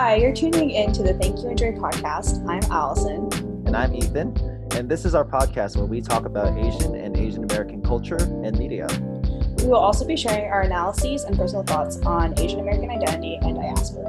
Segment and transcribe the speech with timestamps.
[0.00, 2.42] Hi, you're tuning in to the Thank You Enjoy podcast.
[2.48, 3.28] I'm Allison.
[3.66, 4.34] And I'm Ethan.
[4.74, 8.58] And this is our podcast where we talk about Asian and Asian American culture and
[8.58, 8.86] media.
[9.58, 13.56] We will also be sharing our analyses and personal thoughts on Asian American identity and
[13.56, 14.08] diaspora.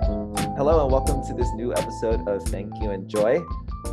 [0.55, 3.43] Hello, and welcome to this new episode of Thank You Enjoy.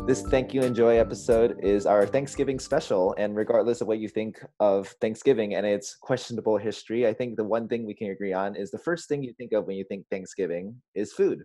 [0.07, 3.13] This Thank You Enjoy episode is our Thanksgiving special.
[3.19, 7.43] And regardless of what you think of Thanksgiving and its questionable history, I think the
[7.43, 9.83] one thing we can agree on is the first thing you think of when you
[9.83, 11.43] think Thanksgiving is food.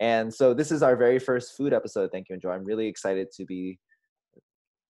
[0.00, 2.10] And so this is our very first food episode.
[2.12, 2.50] Thank you, Enjoy.
[2.50, 3.78] I'm really excited to be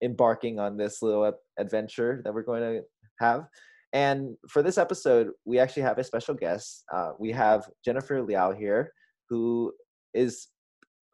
[0.02, 2.82] embarking on this little adventure that we're going to
[3.18, 3.46] have.
[3.92, 6.84] And for this episode, we actually have a special guest.
[6.92, 8.92] Uh, we have Jennifer Liao here,
[9.30, 9.72] who
[10.12, 10.48] is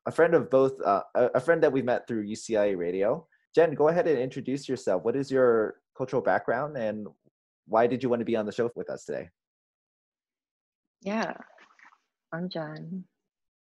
[0.06, 3.26] a friend of both, uh, a friend that we've met through UCLA Radio.
[3.54, 5.04] Jen, go ahead and introduce yourself.
[5.04, 7.06] What is your cultural background and
[7.66, 9.30] why did you want to be on the show with us today?
[11.00, 11.34] Yeah,
[12.32, 13.04] I'm Jen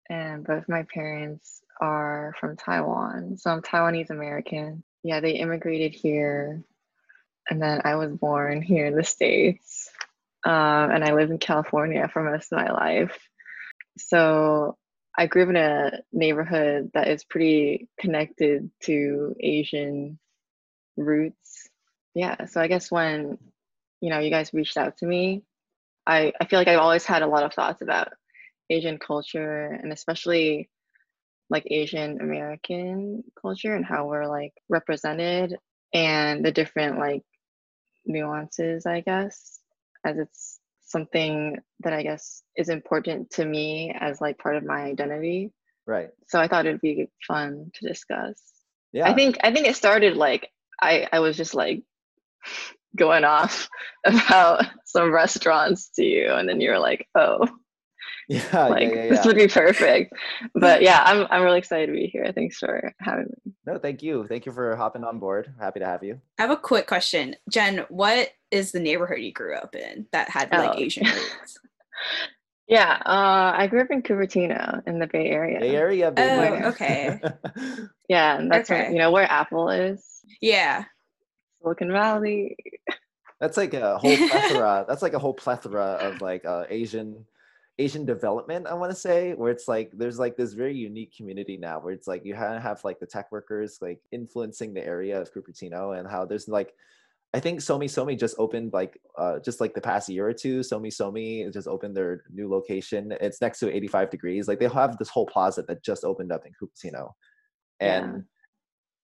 [0.09, 3.37] and both my parents are from Taiwan.
[3.37, 4.83] So I'm Taiwanese American.
[5.03, 6.63] Yeah, they immigrated here,
[7.49, 9.89] and then I was born here in the States.
[10.43, 13.17] Um, and I lived in California for most of my life.
[13.97, 14.77] So
[15.17, 20.17] I grew up in a neighborhood that is pretty connected to Asian
[20.97, 21.69] roots.
[22.15, 23.37] Yeah, so I guess when
[24.01, 25.43] you know you guys reached out to me,
[26.07, 28.13] I, I feel like I've always had a lot of thoughts about
[28.71, 30.69] Asian culture and especially
[31.49, 35.57] like Asian American culture and how we're like represented
[35.93, 37.23] and the different like
[38.05, 39.59] nuances, I guess,
[40.05, 44.81] as it's something that I guess is important to me as like part of my
[44.83, 45.51] identity.
[45.85, 46.09] Right.
[46.27, 48.41] So I thought it'd be fun to discuss.
[48.93, 49.09] Yeah.
[49.09, 50.49] I think I think it started like
[50.81, 51.83] I I was just like
[52.95, 53.67] going off
[54.05, 57.47] about some restaurants to you and then you were like, "Oh,
[58.53, 60.13] yeah, like yeah, yeah, this would be perfect.
[60.55, 62.31] But yeah, I'm I'm really excited to be here.
[62.33, 63.51] Thanks for having me.
[63.65, 64.25] No, thank you.
[64.25, 65.53] Thank you for hopping on board.
[65.59, 66.21] Happy to have you.
[66.39, 67.35] I have a quick question.
[67.49, 70.79] Jen, what is the neighborhood you grew up in that had like oh.
[70.79, 71.59] Asian roots?
[72.69, 75.59] yeah, uh, I grew up in Cupertino in the Bay Area.
[75.59, 77.19] Bay Area, Bay oh, okay.
[78.07, 78.83] yeah, and that's okay.
[78.83, 80.21] Where, you know where Apple is.
[80.39, 80.85] Yeah.
[81.61, 82.55] Silicon Valley.
[83.41, 84.85] That's like a whole plethora.
[84.87, 87.25] that's like a whole plethora of like uh, Asian
[87.81, 91.57] Asian development, I want to say, where it's like there's like this very unique community
[91.57, 95.19] now where it's like you have have like the tech workers like influencing the area
[95.19, 96.73] of Cupertino and how there's like
[97.33, 100.59] I think Somi Somi just opened like uh, just like the past year or two.
[100.59, 103.13] Somi Somi just opened their new location.
[103.21, 104.47] It's next to 85 degrees.
[104.47, 107.11] Like they have this whole plaza that just opened up in Cupertino,
[107.79, 108.21] and yeah.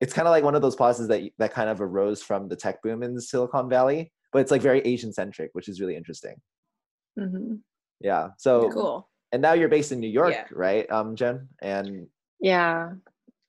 [0.01, 2.55] it's kind of like one of those plazas that that kind of arose from the
[2.55, 6.35] tech boom in Silicon Valley, but it's like very Asian centric, which is really interesting.
[7.17, 7.55] Mm-hmm.
[7.99, 8.29] Yeah.
[8.37, 9.09] So cool.
[9.31, 10.45] And now you're based in New York, yeah.
[10.51, 11.49] right, um, Jen?
[11.61, 12.07] And
[12.39, 12.91] yeah,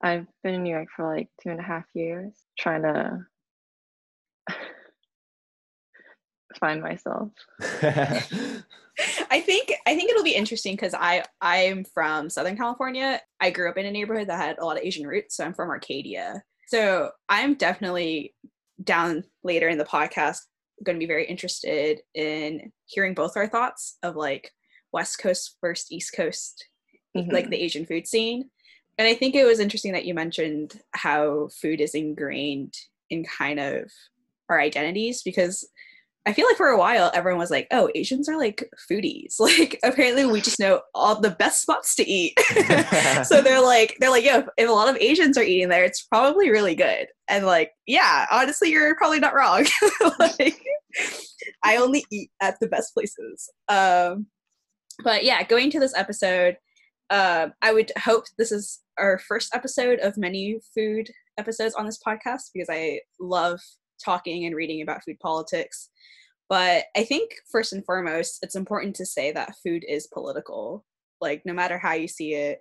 [0.02, 3.26] I've been in New York for like two and a half years, trying to
[6.60, 7.30] find myself.
[9.30, 13.20] I think I think it'll be interesting because I I'm from Southern California.
[13.40, 15.54] I grew up in a neighborhood that had a lot of Asian roots, so I'm
[15.54, 16.42] from Arcadia.
[16.66, 18.34] So I'm definitely
[18.82, 20.40] down later in the podcast
[20.82, 24.52] going to be very interested in hearing both our thoughts of like
[24.92, 26.66] West Coast versus East Coast,
[27.16, 27.30] mm-hmm.
[27.30, 28.50] like the Asian food scene.
[28.98, 32.74] And I think it was interesting that you mentioned how food is ingrained
[33.10, 33.90] in kind of
[34.48, 35.68] our identities because
[36.28, 39.78] I feel like for a while everyone was like, "Oh, Asians are like foodies." Like
[39.82, 42.38] apparently we just know all the best spots to eat.
[43.24, 46.02] so they're like they're like, "Yo, if a lot of Asians are eating there, it's
[46.02, 49.66] probably really good." And like, yeah, honestly, you're probably not wrong.
[50.18, 50.60] like
[51.64, 53.48] I only eat at the best places.
[53.68, 54.26] Um
[55.02, 56.58] but yeah, going to this episode,
[57.08, 62.00] uh, I would hope this is our first episode of many food episodes on this
[62.06, 63.60] podcast because I love
[64.04, 65.88] talking and reading about food politics.
[66.48, 70.84] But I think first and foremost, it's important to say that food is political.
[71.20, 72.60] Like, no matter how you see it,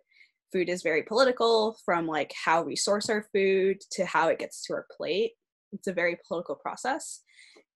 [0.52, 4.64] food is very political from like how we source our food to how it gets
[4.66, 5.32] to our plate.
[5.72, 7.22] It's a very political process.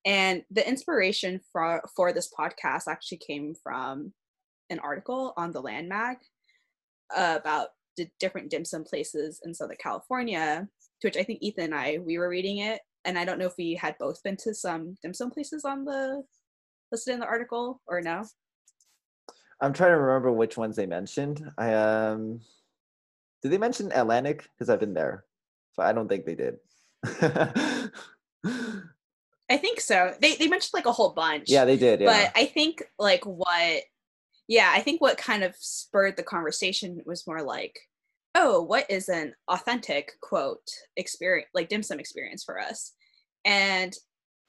[0.06, 4.14] And the inspiration for, for this podcast actually came from
[4.70, 6.18] an article on the Land Mag
[7.16, 10.68] uh, about the different dim sum places in Southern California,
[11.02, 13.46] to which I think Ethan and I, we were reading it and I don't know
[13.46, 16.24] if we had both been to some dim sum places on the
[16.92, 18.26] listed in the article or no.
[19.62, 21.50] I'm trying to remember which ones they mentioned.
[21.58, 22.42] I um,
[23.42, 24.48] did they mention Atlantic?
[24.54, 25.26] Because I've been there,
[25.74, 26.58] so I don't think they did.
[29.50, 30.16] I think so.
[30.20, 31.50] They they mentioned like a whole bunch.
[31.50, 32.02] Yeah, they did.
[32.02, 32.08] Yeah.
[32.08, 33.84] But I think like what
[34.48, 37.80] yeah, I think what kind of spurred the conversation was more like,
[38.36, 42.94] oh, what is an authentic quote experience, like dim sum experience for us?
[43.46, 43.96] And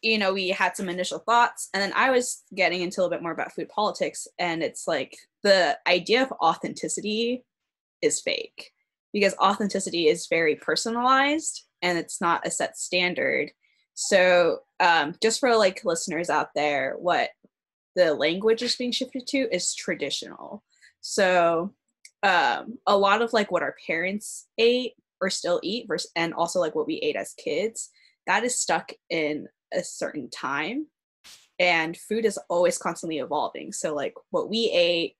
[0.02, 3.16] you know, we had some initial thoughts, and then I was getting into a little
[3.16, 7.44] bit more about food politics, and it's like the idea of authenticity
[8.02, 8.72] is fake
[9.12, 13.50] because authenticity is very personalized and it's not a set standard.
[13.94, 17.30] So, um, just for like listeners out there, what
[17.94, 20.62] the language is being shifted to is traditional.
[21.00, 21.74] So,
[22.22, 26.60] um, a lot of like what our parents ate or still eat, versus, and also
[26.60, 27.90] like what we ate as kids,
[28.26, 30.86] that is stuck in a certain time
[31.58, 33.72] and food is always constantly evolving.
[33.72, 35.16] So like what we ate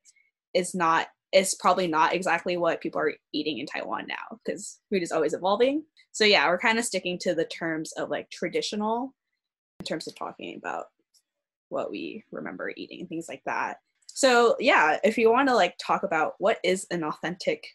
[0.54, 5.02] is not is probably not exactly what people are eating in taiwan now because food
[5.02, 5.84] is always evolving.
[6.12, 9.14] So yeah we're kind of sticking to the terms of like traditional
[9.81, 10.87] in terms of talking about
[11.70, 13.78] what we remember eating and things like that
[14.14, 17.66] so yeah if you want to like talk about what is an authentic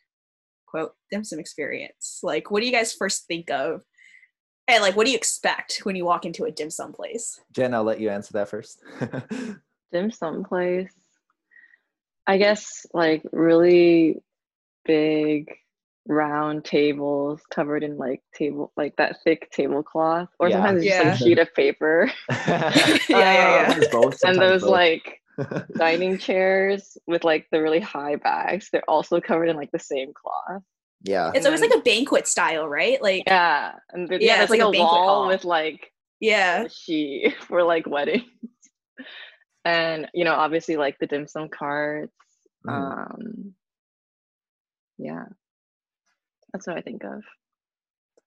[0.65, 3.81] quote dim sum experience like what do you guys first think of
[4.67, 7.39] and like, what do you expect when you walk into a dim sum place?
[7.53, 8.83] Jen, I'll let you answer that first.
[9.91, 10.93] dim sum place.
[12.27, 14.21] I guess like really
[14.83, 15.49] big
[16.09, 20.55] round tables covered in like table like that thick tablecloth or yeah.
[20.55, 21.03] sometimes yeah.
[21.03, 23.79] just like sheet of paper yeah, yeah, yeah.
[23.91, 24.71] Both, and those both.
[24.71, 25.21] like
[25.77, 30.11] dining chairs with like the really high backs they're also covered in like the same
[30.13, 30.63] cloth
[31.03, 31.31] yeah.
[31.33, 33.01] It's always like a banquet style, right?
[33.01, 33.73] Like Yeah.
[33.91, 35.27] And yeah, yeah it's like, like a, a wall hall.
[35.27, 38.23] with like yeah she for like weddings.
[39.63, 42.13] and you know, obviously like the dim sum carts.
[42.65, 43.11] Mm.
[43.11, 43.53] Um
[44.97, 45.25] yeah.
[46.51, 47.23] That's what I think of.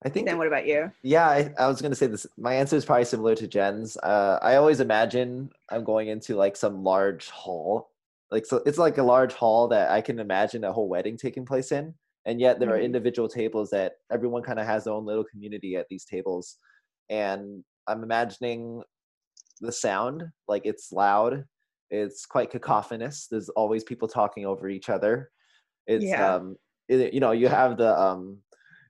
[0.05, 0.27] I think.
[0.27, 0.91] Then what about you?
[1.03, 2.27] Yeah, I, I was gonna say this.
[2.39, 3.97] My answer is probably similar to Jen's.
[3.99, 7.91] Uh, I always imagine I'm going into like some large hall,
[8.31, 8.63] like so.
[8.67, 11.95] It's like a large hall that I can imagine a whole wedding taking place in
[12.27, 12.79] and yet there mm-hmm.
[12.79, 16.57] are individual tables that everyone kind of has their own little community at these tables
[17.09, 18.83] and i'm imagining
[19.61, 21.45] the sound like it's loud
[21.91, 25.31] it's quite cacophonous there's always people talking over each other
[25.87, 26.35] it's yeah.
[26.35, 26.57] um
[26.89, 28.39] it, you know you have the um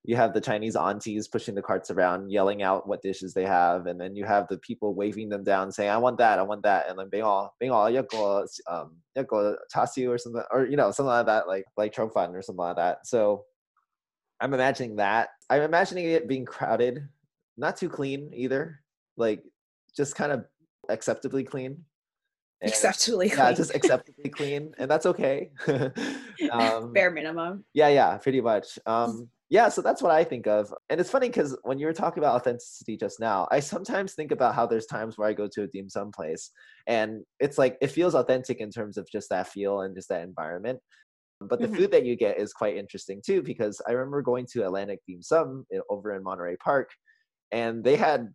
[0.04, 3.86] you have the Chinese aunties pushing the carts around, yelling out what dishes they have,
[3.86, 6.62] and then you have the people waving them down, saying, "I want that, I want
[6.62, 7.86] that," and then being all, being all,
[8.66, 12.64] um, or something, or you know, something like that, like like chow fun or something
[12.64, 13.06] like that.
[13.06, 13.44] So
[14.40, 15.30] I'm imagining that.
[15.50, 17.06] I'm imagining it being crowded,
[17.58, 18.80] not too clean either,
[19.18, 19.42] like
[19.94, 20.46] just kind of
[20.88, 21.84] acceptably clean.
[22.62, 23.38] And, acceptably clean.
[23.38, 25.50] Yeah, just acceptably clean, and that's okay.
[26.52, 27.64] um, Bare minimum.
[27.74, 28.78] Yeah, yeah, pretty much.
[28.86, 31.92] Um, yeah so that's what i think of and it's funny because when you were
[31.92, 35.48] talking about authenticity just now i sometimes think about how there's times where i go
[35.48, 36.50] to a dim sum place
[36.86, 40.22] and it's like it feels authentic in terms of just that feel and just that
[40.22, 40.78] environment
[41.40, 41.76] but the mm-hmm.
[41.76, 45.20] food that you get is quite interesting too because i remember going to atlantic dim
[45.20, 46.90] sum over in monterey park
[47.52, 48.28] and they had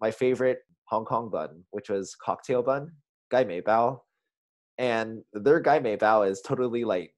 [0.00, 2.90] my favorite hong kong bun which was cocktail bun
[3.30, 3.98] gai mei bao
[4.78, 7.12] and their gai mei bao is totally like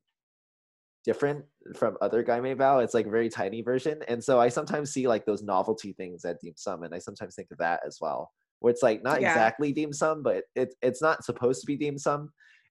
[1.04, 1.44] different
[1.74, 2.82] from other Gai Mei Bao.
[2.82, 4.00] It's like a very tiny version.
[4.08, 7.34] And so I sometimes see like those novelty things at dim sum, and I sometimes
[7.34, 8.30] think of that as well.
[8.60, 9.30] Where it's like not yeah.
[9.30, 12.30] exactly dim sum, but it, it's not supposed to be dim sum.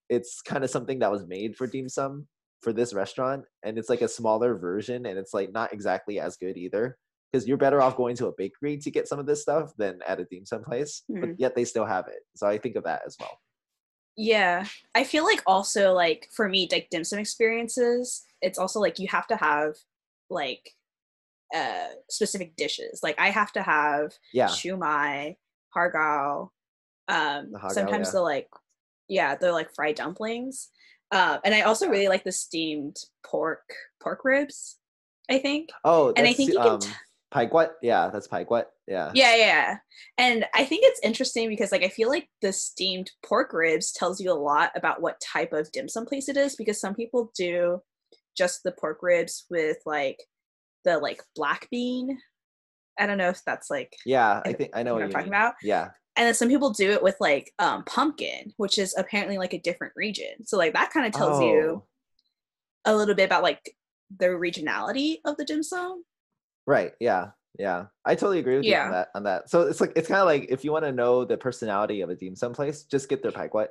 [0.10, 2.27] It's kind of something that was made for dim sum
[2.62, 3.44] for this restaurant.
[3.63, 6.98] And it's like a smaller version, and it's like not exactly as good either.
[7.32, 10.00] Because you're better off going to a bakery to get some of this stuff than
[10.05, 11.03] at a dim sum place.
[11.10, 11.22] Mm-hmm.
[11.22, 12.20] But yet they still have it.
[12.36, 13.38] So I think of that as well.
[14.18, 14.65] Yeah.
[14.94, 19.08] I feel like also like for me, like dim sum experiences, it's also like you
[19.10, 19.75] have to have
[20.30, 20.72] like
[21.53, 23.01] uh specific dishes.
[23.03, 24.48] Like I have to have yeah.
[24.48, 25.36] shumai,
[25.75, 26.50] hargao.
[27.08, 28.12] Um the sometimes yeah.
[28.12, 28.48] the like
[29.08, 30.70] yeah, they're like fried dumplings.
[31.12, 34.77] Uh, and I also really like the steamed pork pork ribs.
[35.30, 35.70] I think.
[35.84, 36.89] Oh, and I think you um, can.
[36.89, 36.96] T-
[37.33, 39.11] Paiguat, yeah, that's Paiguat, yeah.
[39.13, 39.77] Yeah, yeah.
[40.17, 44.19] And I think it's interesting because like I feel like the steamed pork ribs tells
[44.19, 47.31] you a lot about what type of dim sum place it is because some people
[47.38, 47.79] do
[48.38, 50.17] just the pork ribs with like
[50.83, 52.17] the like black bean.
[53.00, 55.29] I don't know if that's like Yeah, I think I know what, what I'm talking
[55.29, 55.53] about.
[55.63, 55.89] Yeah.
[56.17, 59.61] And then some people do it with like um pumpkin, which is apparently like a
[59.61, 60.45] different region.
[60.45, 61.45] So like that kind of tells oh.
[61.45, 61.83] you
[62.83, 63.73] a little bit about like
[64.19, 66.03] the regionality of the dim sum.
[66.68, 66.94] Right.
[67.00, 67.30] Yeah.
[67.60, 69.10] Yeah, I totally agree with you on that.
[69.13, 71.36] On that, so it's like it's kind of like if you want to know the
[71.36, 73.68] personality of a dim sum place, just get their Paiguat.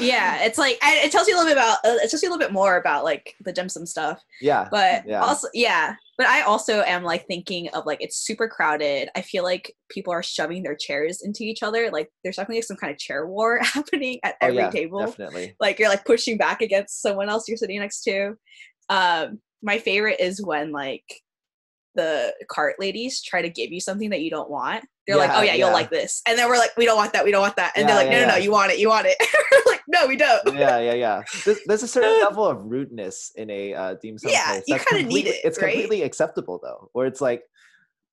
[0.00, 2.32] Yeah, it's like it tells you a little bit about uh, it tells you a
[2.32, 4.20] little bit more about like the dim sum stuff.
[4.40, 5.20] yeah, But Yeah.
[5.22, 5.94] also, yeah.
[6.18, 9.08] But I also am like thinking of like it's super crowded.
[9.16, 11.90] I feel like people are shoving their chairs into each other.
[11.92, 14.98] Like there's definitely some kind of chair war happening at oh every yeah, table.
[14.98, 15.54] definitely.
[15.60, 18.34] like you're like pushing back against someone else you're sitting next to.
[18.88, 21.04] Um, my favorite is when like
[21.94, 24.84] the cart ladies try to give you something that you don't want.
[25.06, 27.24] They're like, "Oh yeah, you'll like this," and then we're like, "We don't want that.
[27.24, 28.78] We don't want that." And Yeah, they're like, yeah, "No, no, no, you want it.
[28.78, 29.16] You want it."
[29.52, 31.22] we're like, "No, we don't." yeah, yeah, yeah.
[31.44, 34.64] There's, there's a certain level of rudeness in a uh, dim sum Yeah, place.
[34.68, 35.72] you kinda need it, It's right?
[35.72, 37.42] completely acceptable though, where it's like,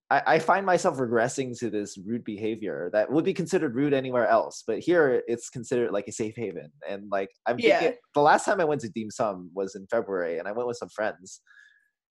[0.10, 4.25] I, I find myself regressing to this rude behavior that would be considered rude anywhere
[4.27, 6.72] else, but here it's considered like a safe haven.
[6.89, 7.79] And like, I'm Yeah.
[7.79, 10.67] thinking, the last time I went to dim sum was in February, and I went
[10.67, 11.41] with some friends.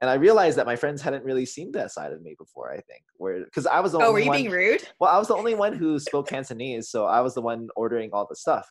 [0.00, 2.70] And I realized that my friends hadn't really seen that side of me before.
[2.70, 4.86] I think, where because I was the Oh, were you one, being rude?
[5.00, 8.10] well, I was the only one who spoke Cantonese, so I was the one ordering
[8.12, 8.68] all the stuff.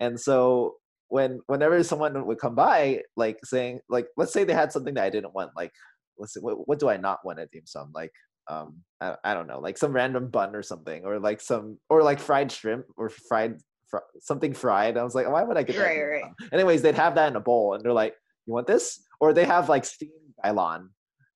[0.00, 0.76] And so
[1.08, 5.04] when whenever someone would come by, like saying, like, let's say they had something that
[5.04, 5.72] I didn't want, like,
[6.16, 7.90] let's see, what, what do I not want at dim sum?
[7.92, 8.12] Like,
[8.48, 12.02] um, I, I don't know, like some random bun or something, or like some, or
[12.04, 13.56] like fried shrimp or fried
[13.90, 14.96] fr- something fried.
[14.96, 15.82] I was like, why would I get that?
[15.82, 16.32] Right, right.
[16.52, 18.14] Anyways, they'd have that in a bowl, and they're like,
[18.46, 19.02] you want this?
[19.20, 20.12] Or they have like steamed
[20.44, 20.88] gailan,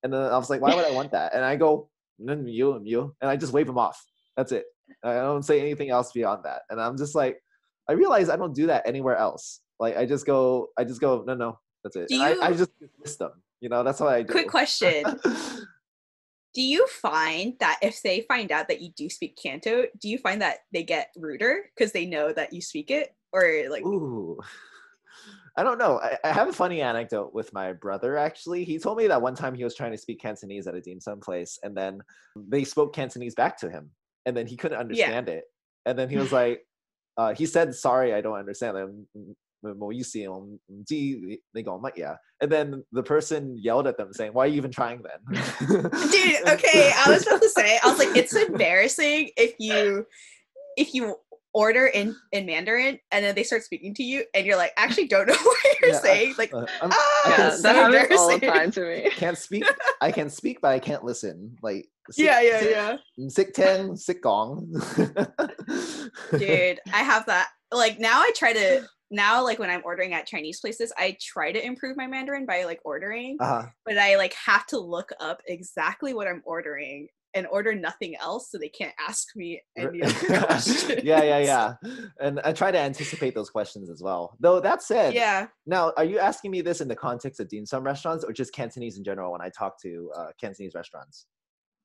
[0.02, 1.34] and then I was like, why would I want that?
[1.34, 1.88] And I go,
[2.20, 4.02] "Mm, you, you, and I just wave them off.
[4.36, 4.64] That's it.
[5.04, 6.62] I don't say anything else beyond that.
[6.70, 7.38] And I'm just like,
[7.88, 9.60] I realize I don't do that anywhere else.
[9.78, 12.10] Like I just go, I just go, no, no, that's it.
[12.10, 13.32] And I, I just dismiss them.
[13.60, 14.32] You know, that's what I do.
[14.32, 15.04] Quick question:
[16.54, 20.18] Do you find that if they find out that you do speak Canto, do you
[20.18, 23.84] find that they get ruder because they know that you speak it, or like?
[23.84, 24.38] Ooh.
[25.56, 26.00] I don't know.
[26.02, 28.64] I, I have a funny anecdote with my brother actually.
[28.64, 31.00] He told me that one time he was trying to speak Cantonese at a dim
[31.00, 32.00] sum place and then
[32.36, 33.90] they spoke Cantonese back to him
[34.24, 35.44] and then he couldn't understand it.
[35.84, 36.66] And then he was like,
[37.18, 38.76] uh, he said, sorry, I don't understand.
[38.76, 39.72] Mm, mm, mm,
[41.68, 41.92] um, them.
[41.96, 42.16] yeah.
[42.40, 45.42] And then the person yelled at them saying, why are you even trying then?
[45.68, 50.06] Dude, okay, I was about to say, I was like, it's embarrassing if you
[50.76, 51.16] if you
[51.54, 55.06] order in in Mandarin and then they start speaking to you and you're like, actually
[55.06, 56.34] don't know what you're Yeah, I- saying.
[56.38, 58.60] Like, Uh, I'm- ah, I Yeah, can so that happens all the embarrassing.
[58.60, 59.10] time to me.
[59.16, 59.64] can't speak.
[60.00, 61.56] I can speak, but I can't listen.
[61.62, 62.96] Like sick- Yeah, yeah, sick- yeah.
[63.28, 64.72] Sick ten, sick gong.
[66.38, 67.48] Dude, I have that.
[67.70, 71.52] Like now I try to now like when I'm ordering at Chinese places, I try
[71.52, 73.66] to improve my Mandarin by like ordering, Uh-huh.
[73.84, 78.50] but I like have to look up exactly what I'm ordering and order nothing else
[78.50, 81.02] so they can't ask me any other questions.
[81.04, 81.74] yeah, yeah, yeah.
[82.20, 84.36] And I try to anticipate those questions as well.
[84.40, 85.46] Though that said, Yeah.
[85.66, 88.52] now are you asking me this in the context of dim sum restaurants or just
[88.52, 91.26] Cantonese in general when I talk to uh, Cantonese restaurants?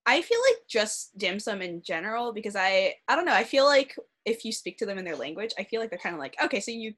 [0.06, 3.66] I feel like just dim sum in general because I I don't know, I feel
[3.66, 6.20] like if you speak to them in their language, I feel like they're kind of
[6.20, 6.94] like, okay, so you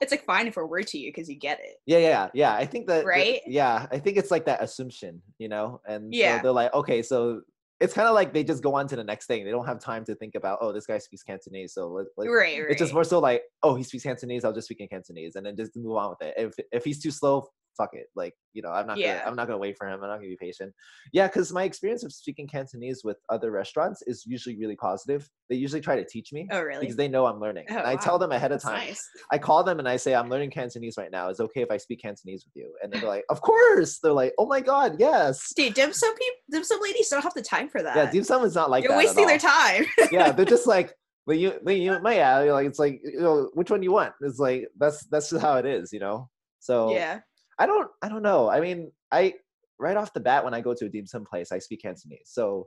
[0.00, 1.76] it's like fine if we're word to you because you get it.
[1.84, 2.54] Yeah, yeah, yeah.
[2.54, 3.40] I think that, that- Right?
[3.46, 6.36] yeah, I think it's like that assumption, you know, and Yeah.
[6.38, 7.40] so they're like, okay, so
[7.80, 9.44] it's kind of like they just go on to the next thing.
[9.44, 12.26] They don't have time to think about, oh, this guy speaks Cantonese, so let, let,
[12.26, 12.70] right, right.
[12.70, 15.46] it's just more so like, oh, he speaks Cantonese, I'll just speak in Cantonese, and
[15.46, 16.34] then just move on with it.
[16.36, 17.48] If if he's too slow,
[17.80, 18.06] fuck it.
[18.14, 19.18] Like, you know, I'm not Yeah.
[19.18, 19.94] gonna I'm not gonna wait for him.
[19.94, 20.72] I'm not gonna be patient.
[21.12, 25.28] Yeah, because my experience of speaking Cantonese with other restaurants is usually really positive.
[25.48, 26.80] They usually try to teach me oh really?
[26.80, 27.66] because they know I'm learning.
[27.70, 28.88] Oh, and I tell them ahead of That's time.
[28.88, 29.08] nice.
[29.32, 31.28] I call them and I say, I'm learning Cantonese right now.
[31.30, 32.72] Is it okay if I speak Cantonese with you?
[32.82, 33.98] And they're like, Of course.
[34.02, 35.52] They're like, Oh my god, yes.
[35.56, 37.96] Dude, dim sum people dim sum ladies don't have the time for that.
[37.96, 39.84] Yeah, dim sum is not like You're wasting their time.
[40.12, 40.92] yeah, they're just like,
[41.26, 44.14] well, you, well, you, my, yeah, like, it's like, you know, which one you want?
[44.22, 46.28] It's like, that's, that's just how it is, you know?
[46.60, 47.20] So yeah.
[47.60, 48.48] I don't, I don't know.
[48.50, 49.34] I mean, I,
[49.78, 52.30] right off the bat, when I go to a dim sum place, I speak Cantonese.
[52.32, 52.66] So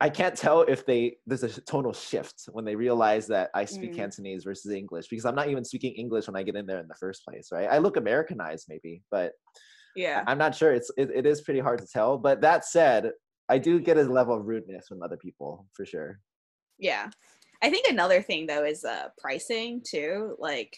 [0.00, 3.92] I can't tell if they, there's a tonal shift when they realize that I speak
[3.92, 3.96] Mm.
[3.96, 6.88] Cantonese versus English, because I'm not even speaking English when I get in there in
[6.88, 7.68] the first place, right?
[7.70, 9.32] I look Americanized maybe, but
[9.94, 10.24] Yeah.
[10.26, 10.72] I'm not sure.
[10.72, 12.16] It's, it, it is pretty hard to tell.
[12.16, 13.12] But that said,
[13.50, 16.20] I do get a level of rudeness from other people for sure.
[16.78, 17.10] Yeah.
[17.62, 20.36] I think another thing though is uh pricing too.
[20.38, 20.74] Like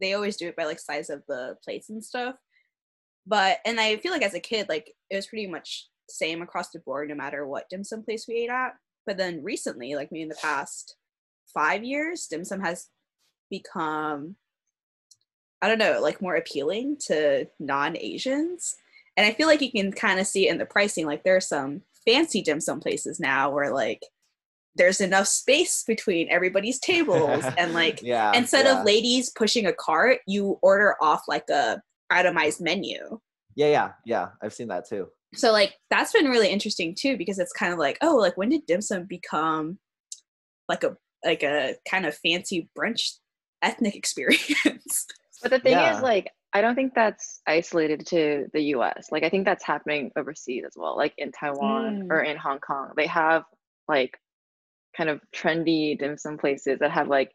[0.00, 2.36] they always do it by like size of the plates and stuff.
[3.26, 6.70] But and I feel like as a kid, like it was pretty much same across
[6.70, 8.74] the board no matter what dim sum place we ate at.
[9.06, 10.96] But then recently, like maybe in the past
[11.52, 12.88] five years, dim sum has
[13.50, 14.36] become
[15.62, 18.76] I don't know, like more appealing to non-Asians.
[19.16, 21.06] And I feel like you can kind of see in the pricing.
[21.06, 24.02] Like there are some fancy dim sum places now where like
[24.76, 28.78] there's enough space between everybody's tables and like yeah, instead yeah.
[28.78, 33.18] of ladies pushing a cart, you order off like a itemized menu.
[33.56, 34.28] Yeah, yeah, yeah.
[34.42, 35.08] I've seen that too.
[35.34, 38.50] so like that's been really interesting too because it's kind of like oh like when
[38.50, 39.78] did dim sum become
[40.68, 43.14] like a like a kind of fancy brunch
[43.62, 45.06] ethnic experience
[45.42, 45.96] But the thing Yeah.
[45.96, 49.08] is, like, I don't think that's isolated to the US.
[49.10, 52.12] Like, I think that's happening overseas as well, like in Taiwan hmm.
[52.12, 52.92] or in Hong Kong.
[52.96, 53.42] They have
[53.88, 54.16] like
[54.96, 57.32] kind of trendy dim sum places that have like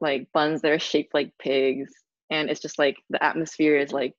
[0.00, 1.92] like buns that are shaped like pigs.
[2.32, 4.14] And it's just like the atmosphere is like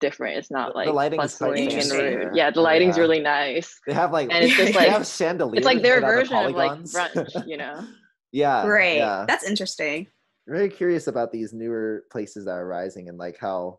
[0.00, 0.36] different.
[0.36, 3.02] It's not like the lighting is quite bustling interesting Yeah, the lighting's Yeah.
[3.02, 3.80] really nice.
[3.86, 5.56] They have like And it's just Yeah, they like have chandeliers.
[5.58, 7.84] it's like their that the version of like brunch, you know?
[8.32, 8.66] yeah.
[8.66, 9.24] right Yeah.
[9.26, 10.06] that's interesting
[10.46, 13.78] I'm very curious about these newer places that are rising and like how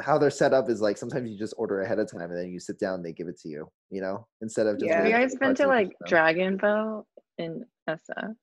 [0.00, 2.50] how they're set up is like sometimes you just order ahead of time and then
[2.50, 4.96] you sit down and they give it to you you know instead of just Yeah.
[4.96, 6.08] Have you guys been to like them.
[6.08, 7.06] Dragon Beaux
[7.38, 8.34] in SF?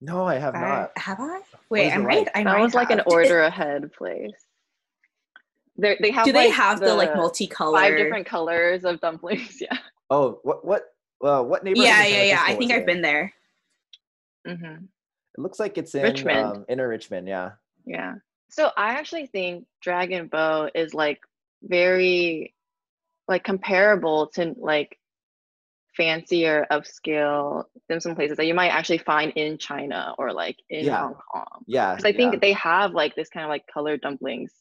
[0.00, 2.28] No i have I- not have i wait I'm right.
[2.34, 4.30] i That was like an order ahead place.
[5.76, 9.56] They they have do they like, have the, like multicolored five different colors of dumplings?
[9.60, 9.76] Yeah.
[10.10, 10.84] oh what what
[11.20, 13.32] well what neighborhood yeah in yeah yeah i think i've it been there.
[14.44, 14.84] there hmm
[15.36, 16.38] it looks like it's in Richmond.
[16.38, 17.52] um inner richmond yeah
[17.86, 18.14] Yeah.
[18.50, 21.20] So I actually think Dragon Beaux is like
[21.62, 22.54] very
[23.26, 24.96] like comparable to like
[25.96, 30.84] fancier upscale dim sum places that you might actually find in China or like in
[30.86, 30.98] Yeah.
[31.00, 31.64] Hong Kong.
[31.66, 32.38] yeah Because I think yeah.
[32.40, 34.52] they have like this kind of like colored dumplings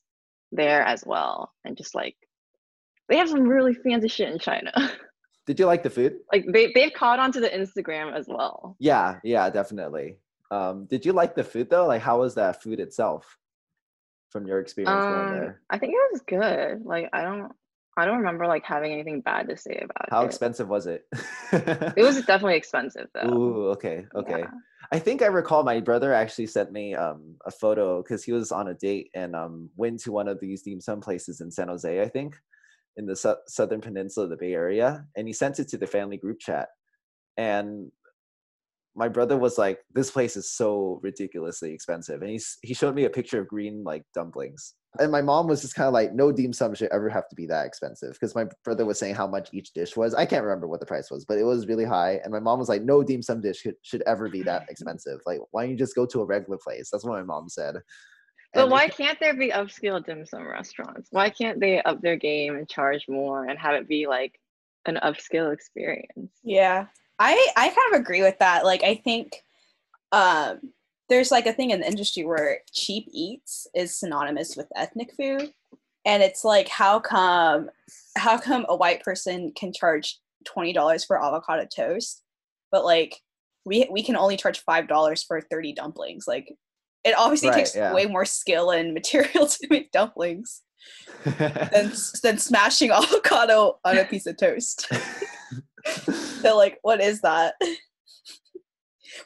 [0.52, 1.52] there as well.
[1.66, 2.16] And just like
[3.10, 4.72] they have some really fancy shit in China.
[5.46, 8.78] did you like the food like they, they've caught on to the Instagram as well.
[8.80, 10.18] yeah yeah definitely
[10.52, 13.38] um did you like the food though like how was that food itself
[14.30, 16.86] from your experience Um, there I think it was good.
[16.86, 17.52] Like I don't
[17.98, 20.22] I don't remember like having anything bad to say about how it.
[20.22, 21.06] How expensive was it
[21.52, 23.28] It was definitely expensive though.
[23.30, 24.40] Ooh, okay, okay.
[24.40, 24.50] Yeah.
[24.92, 28.52] I think I recall my brother actually sent me um, a photo because he was
[28.52, 31.68] on a date and um, went to one of these dim sum places in San
[31.68, 32.36] Jose, I think,
[32.98, 35.88] in the su- southern peninsula of the Bay Area, and he sent it to the
[35.88, 36.70] family group chat.
[37.38, 37.92] And
[38.96, 43.06] my brother was like, "This place is so ridiculously expensive," and he's he showed me
[43.06, 44.76] a picture of green like dumplings.
[45.00, 47.36] And my mom was just kind of like, "No dim sum should ever have to
[47.36, 50.14] be that expensive," because my brother was saying how much each dish was.
[50.14, 52.22] I can't remember what the price was, but it was really high.
[52.24, 55.20] And my mom was like, "No dim sum dish should, should ever be that expensive.
[55.26, 57.76] Like, why don't you just go to a regular place?" That's what my mom said.
[58.54, 61.08] But And why it- can't there be upscale dim sum restaurants?
[61.12, 64.40] Why can't they up their game and charge more and have it be like
[64.86, 66.32] an upscale experience?
[66.44, 66.86] Yeah.
[67.18, 68.64] I I kind of agree with that.
[68.64, 69.44] Like I think
[70.12, 70.60] um
[71.10, 75.52] there's like a thing in the industry where cheap eats is synonymous with ethnic food.
[76.06, 77.70] And it's like how come
[78.18, 82.22] how come a white person can charge $20 for avocado toast,
[82.72, 83.22] but like
[83.66, 86.26] we we can only charge $5 for 30 dumplings.
[86.28, 86.54] Like
[87.04, 87.94] it obviously Right, takes yeah.
[87.94, 90.62] way more skill and material to make dumplings
[91.26, 91.92] than
[92.24, 94.88] than smashing avocado on a piece of toast.
[96.42, 97.56] so like what is that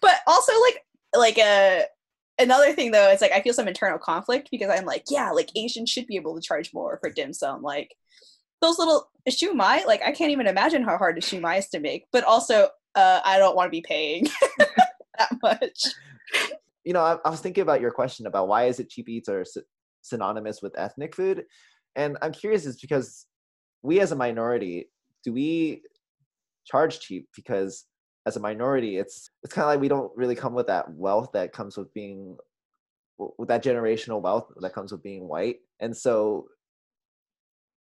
[0.02, 0.84] but also like
[1.18, 1.84] like a
[2.40, 5.50] another thing though is like i feel some internal conflict because i'm like yeah like
[5.56, 7.96] asians should be able to charge more for dim sum like
[8.62, 12.06] those little shumai like i can't even imagine how hard a shumai is to make
[12.12, 14.28] but also uh i don't want to be paying
[15.18, 15.84] that much.
[16.84, 19.30] You know, I, I was thinking about your question about why is it cheap eats
[19.30, 19.62] are sy-
[20.02, 21.44] synonymous with ethnic food,
[21.96, 23.26] and I'm curious is because
[23.82, 24.90] we as a minority
[25.24, 25.82] do we
[26.66, 27.86] charge cheap because
[28.28, 31.30] as a minority it's it's kind of like we don't really come with that wealth
[31.34, 32.38] that comes with being
[33.38, 35.58] with that generational wealth that comes with being white.
[35.80, 36.48] And so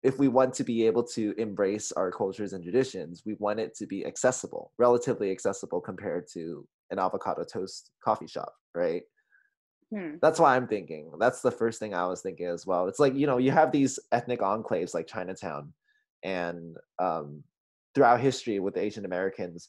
[0.02, 3.72] if we want to be able to embrace our cultures and traditions we want it
[3.76, 9.02] to be accessible relatively accessible compared to an avocado toast coffee shop right?
[9.94, 10.16] Hmm.
[10.20, 12.88] that's why i'm thinking that's the first thing i was thinking as well.
[12.88, 15.72] It's like you know you have these ethnic enclaves like chinatown
[16.24, 17.44] and um,
[17.94, 19.68] throughout history with asian americans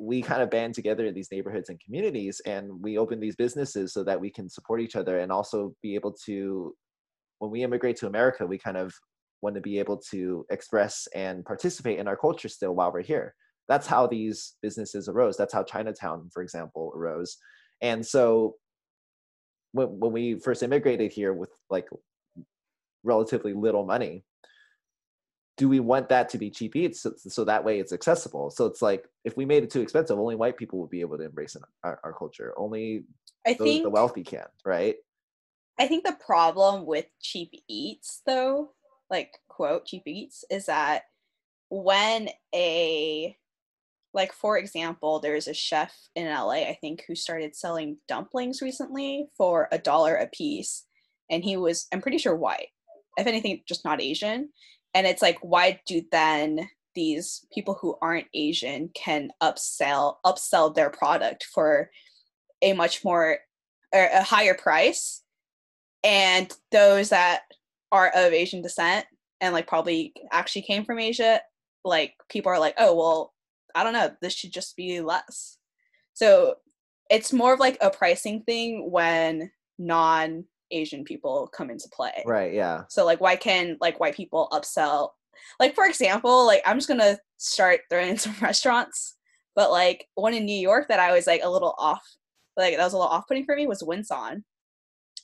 [0.00, 3.92] we kind of band together in these neighborhoods and communities and we open these businesses
[3.92, 6.74] so that we can support each other and also be able to
[7.38, 8.92] when we immigrate to america we kind of
[9.44, 13.34] want to be able to express and participate in our culture still while we're here.
[13.68, 15.36] That's how these businesses arose.
[15.36, 17.36] That's how chinatown for example arose.
[17.80, 18.54] And so
[19.72, 21.86] when, when we first immigrated here with like
[23.04, 24.24] relatively little money
[25.56, 28.66] do we want that to be cheap eats so, so that way it's accessible so
[28.66, 31.24] it's like if we made it too expensive only white people would be able to
[31.24, 33.04] embrace our, our culture only
[33.46, 34.96] i those, think the wealthy can right
[35.78, 38.72] I think the problem with cheap eats, though,
[39.10, 41.02] like quote cheap eats, is that
[41.70, 43.36] when a
[44.12, 49.26] like for example, there's a chef in LA, I think, who started selling dumplings recently
[49.36, 50.84] for a dollar a piece,
[51.30, 52.68] and he was, I'm pretty sure, white.
[53.16, 54.50] If anything, just not Asian.
[54.94, 60.90] And it's like why do then these people who aren't asian can upsell upsell their
[60.90, 61.90] product for
[62.62, 63.38] a much more
[63.92, 65.22] or a higher price?
[66.02, 67.42] And those that
[67.92, 69.06] are of asian descent
[69.40, 71.40] and like probably actually came from asia
[71.84, 73.34] like people are like oh well
[73.74, 75.58] i don't know this should just be less.
[76.14, 76.56] So
[77.10, 82.52] it's more of like a pricing thing when non asian people come into play Right.
[82.52, 82.82] Yeah.
[82.88, 85.10] so like why can like white people upsell
[85.58, 89.16] like for example, like I'm just gonna start throwing in some restaurants,
[89.56, 92.02] but like one in New York that I was like a little off
[92.56, 94.44] like that was a little off putting for me was Win Son.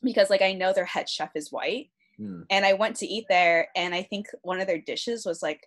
[0.02, 2.42] Because like I know their head chef is white Hmm.
[2.50, 5.62] and I went to eat there and I think one of their dishes was like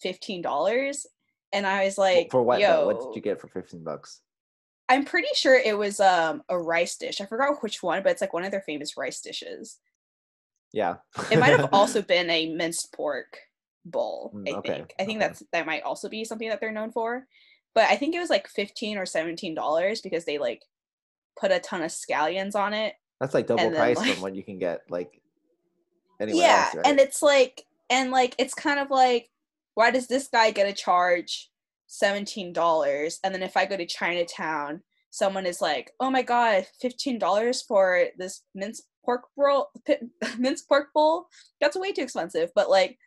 [0.00, 1.06] fifteen dollars.
[1.52, 2.60] And I was like, for what?
[2.60, 2.86] Yo, though?
[2.86, 4.20] What did you get for fifteen bucks?
[4.88, 7.20] I'm pretty sure it was um a rice dish.
[7.20, 9.78] I forgot which one, but it's like one of their famous rice dishes.
[10.72, 10.96] Yeah.
[11.30, 13.38] It might have also been a minced pork
[13.84, 14.32] bowl.
[14.34, 14.94] Mm, I okay, think.
[14.98, 15.28] I think okay.
[15.28, 17.26] that's that might also be something that they're known for.
[17.74, 20.62] But I think it was like fifteen or seventeen dollars because they like
[21.38, 22.94] put a ton of scallions on it.
[23.20, 25.20] That's like double price like- from what you can get like
[26.20, 26.86] anywhere yeah, else, right?
[26.86, 29.28] and it's like and like it's kind of like
[29.74, 31.50] why does this guy get a charge
[31.92, 36.66] seventeen dollars and then if I go to Chinatown, someone is like, oh my god,
[36.80, 39.70] fifteen dollars for this minced pork roll,
[40.38, 41.26] minced pork bowl?
[41.60, 42.50] That's way too expensive.
[42.54, 42.98] But like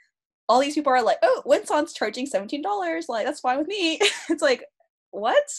[0.48, 3.08] all these people are like, oh, Win Son's charging seventeen dollars.
[3.10, 4.00] Like that's fine with me.
[4.30, 4.64] it's like
[5.10, 5.50] what?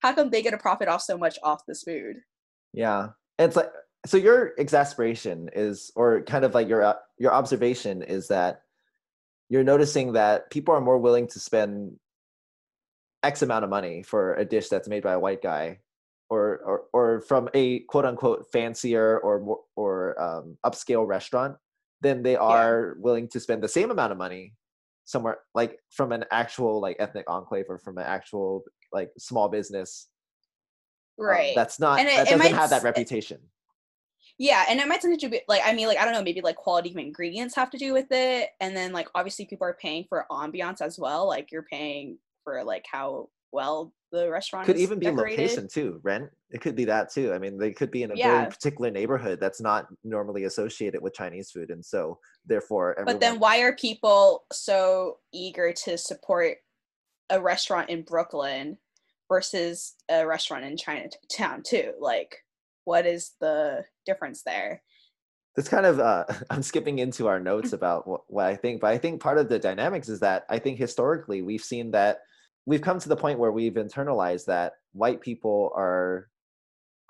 [0.00, 2.16] How come they get a profit off so much off this food?
[2.74, 3.70] Yeah, it's like
[4.04, 4.18] so.
[4.18, 8.60] Your exasperation is, or kind of like your uh, your observation is that
[9.48, 11.98] you're noticing that people are more willing to spend
[13.22, 15.80] X amount of money for a dish that's made by a white guy,
[16.30, 21.56] or or or from a quote unquote fancier or or um, upscale restaurant
[22.00, 24.54] then they are willing to spend the same amount of money
[25.04, 30.08] somewhere like from an actual like ethnic enclave or from an actual like small business
[31.18, 31.54] um, Right.
[31.56, 33.40] that's not And it- that it doesn't have that reputation
[34.38, 36.40] Yeah, and it might tend to be like I mean, like I don't know, maybe
[36.42, 39.74] like quality of ingredients have to do with it, and then like obviously people are
[39.80, 41.26] paying for ambiance as well.
[41.26, 45.38] Like you're paying for like how well the restaurant could is even be decorated.
[45.38, 48.14] location too rent it could be that too i mean they could be in a
[48.14, 48.38] Yeah.
[48.38, 53.38] very particular neighborhood that's not normally associated with chinese food and so therefore But then
[53.38, 56.56] why are people so eager to support
[57.28, 58.78] a restaurant in Brooklyn
[59.28, 61.92] versus a restaurant in Chinatown too?
[62.00, 62.34] Like,
[62.84, 64.82] what is the difference there?
[65.58, 68.86] It's kind of uh, I'm skipping into our notes about what, what I think, but
[68.88, 72.20] I think part of the dynamics is that I think historically we've seen that
[72.68, 76.28] we've come to the point where we've internalized that white people are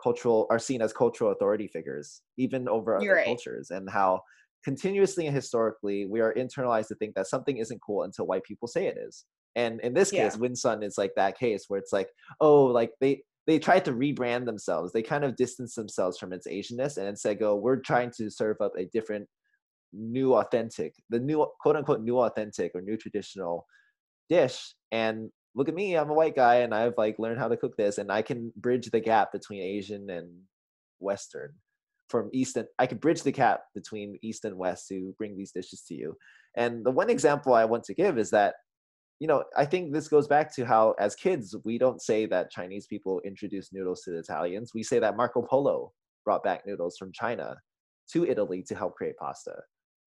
[0.00, 3.24] cultural are seen as cultural authority figures even over other You're right.
[3.24, 4.20] cultures and how
[4.64, 8.68] continuously and historically we are internalized to think that something isn't cool until white people
[8.68, 9.24] say it is
[9.56, 10.28] and in this Yeah.
[10.28, 12.08] case Win Son is like that case where it's like
[12.40, 16.46] oh like they they tried to rebrand themselves they kind of distance themselves from its
[16.46, 19.26] asianness and instead go we're trying to serve up a different
[19.92, 23.66] new authentic the new quote unquote new authentic or new traditional
[24.28, 27.56] dish and look at me i'm a white guy and i've like learned how to
[27.56, 30.28] cook this and i can bridge the gap between asian and
[31.00, 31.52] western.
[32.08, 35.52] From east and i can bridge the gap between east and west to bring these
[35.52, 36.16] dishes to you.
[36.56, 38.54] And the one example i want to give is that
[39.20, 42.50] you know i think this goes back to how as kids we don't say that
[42.50, 44.72] chinese people introduced noodles to the italians.
[44.74, 45.92] We say that marco polo
[46.24, 47.56] brought back noodles from china
[48.12, 49.56] to italy to help create pasta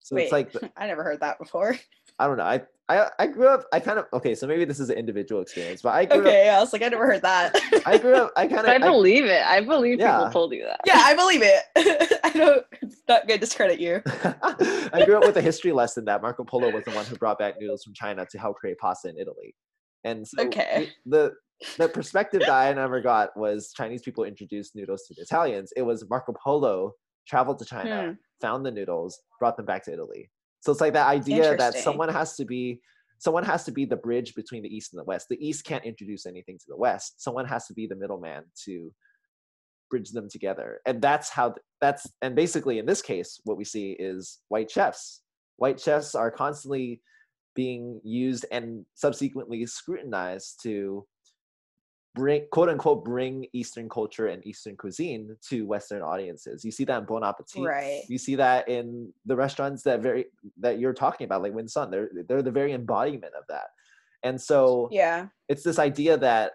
[0.01, 1.75] so it's like the- I never heard that before.
[2.19, 2.43] I don't know.
[2.43, 3.63] I, I I grew up.
[3.71, 4.35] I kind of okay.
[4.35, 6.25] So maybe this is an individual experience, but I grew up.
[6.25, 7.55] Okay, I was like, I never heard that.
[7.85, 8.33] I grew up.
[8.35, 8.65] I kind of.
[8.67, 8.81] I of.
[8.81, 9.41] believe it.
[9.45, 10.17] I believe Yeah.
[10.17, 10.81] people told you that.
[10.85, 12.19] yeah, I believe it.
[12.23, 12.65] I don't.
[12.81, 14.01] It's not good to discredit you.
[14.43, 17.39] I grew up with a history lesson that Marco Polo was the one who brought
[17.39, 19.55] back noodles from China to help create pasta in Italy,
[20.03, 20.89] and so Okay.
[21.05, 21.33] the
[21.77, 25.71] the perspective that I never got was Chinese people introduced noodles to the Italians.
[25.77, 26.93] It was Marco Polo
[27.27, 28.11] traveled to China, Hmm.
[28.41, 30.29] Found the noodles, brought them back to Italy.
[30.61, 32.81] So it's like that idea that someone has to be
[33.19, 35.27] someone has to be the bridge between the east and the west.
[35.29, 37.21] The east can't introduce anything to the west.
[37.21, 38.93] Someone has to be the middleman to
[39.89, 40.79] bridge them together.
[40.85, 45.21] And that's how that's and basically in this case what we see is white chefs.
[45.57, 47.01] White chefs are constantly
[47.55, 51.05] being used and subsequently scrutinized to
[52.15, 56.65] bring quote unquote bring eastern culture and eastern cuisine to western audiences.
[56.65, 57.63] You see that in bon appetit.
[57.63, 58.03] Right.
[58.07, 60.25] you see that in the restaurants that very
[60.59, 63.67] that you're talking about like Win Son they're they're the very embodiment of that.
[64.23, 65.27] And so Yeah.
[65.47, 66.53] it's this idea that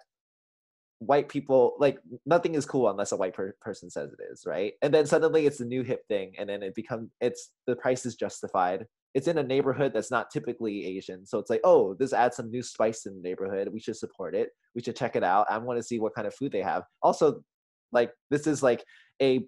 [0.98, 4.74] white people like nothing is cool unless a white per- person says it is right?
[4.82, 8.04] And then suddenly it's a new hip thing and then it becomes it's the price
[8.06, 11.24] is justified it's in a neighborhood that's not typically Asian.
[11.24, 13.68] So it's like, oh, this adds some new spice in the neighborhood.
[13.72, 14.50] We should support it.
[14.74, 15.46] We should check it out.
[15.48, 16.82] I want to see what kind of food they have.
[17.00, 17.42] Also,
[17.92, 18.84] like this is like
[19.22, 19.46] a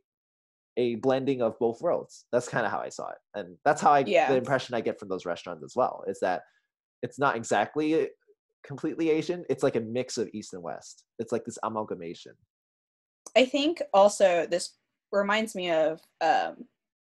[0.78, 2.26] a blending of both worlds.
[2.32, 3.16] That's kind of how I saw it.
[3.34, 4.30] And that's how I Yeah.
[4.30, 6.04] the impression I get from those restaurants as well.
[6.06, 6.42] Is that
[7.02, 8.08] it's not exactly
[8.62, 9.44] completely Asian.
[9.48, 11.04] It's like a mix of East and West.
[11.18, 12.32] It's like this amalgamation.
[13.34, 14.74] I think also this
[15.12, 16.66] reminds me of um,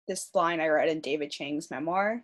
[0.06, 2.22] this line I read in David Chang's memoir,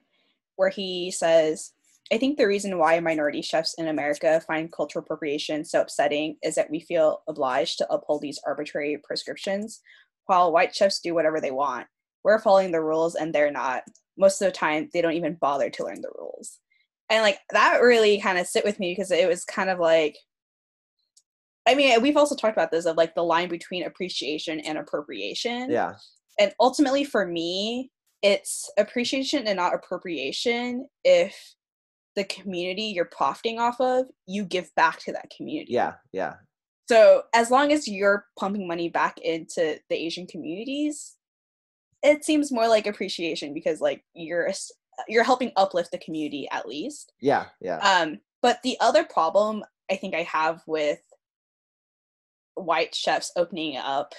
[0.57, 1.73] where he says,
[2.13, 6.55] I think the reason why minority chefs in America find cultural appropriation so upsetting is
[6.57, 9.81] that we feel obliged to uphold these arbitrary prescriptions,
[10.27, 11.87] while white chefs do whatever they want.
[12.23, 13.83] We're following the rules and they're not.
[14.19, 16.59] Most of the time, they don't even bother to learn the rules.
[17.09, 20.17] And like that really kind of sit with me because it was kind of like,
[21.67, 25.71] I mean, we've also talked about this of like the line between appreciation and appropriation.
[25.71, 25.95] Yeah.
[26.39, 27.91] And ultimately, for me,
[28.23, 31.55] it's appreciation and not appropriation if
[32.15, 35.73] the community you're profiting off of, you give back to that community.
[35.73, 35.95] Yeah.
[36.13, 36.35] Yeah.
[36.89, 41.17] So as long as you're pumping money back into the Asian communities,
[42.03, 44.51] it seems more like appreciation because like you're
[45.09, 47.13] you're helping uplift the community at least.
[47.21, 47.47] Yeah.
[47.61, 47.79] Yeah.
[47.79, 51.01] Um, but the other problem I think I have with
[52.55, 54.15] white chefs opening up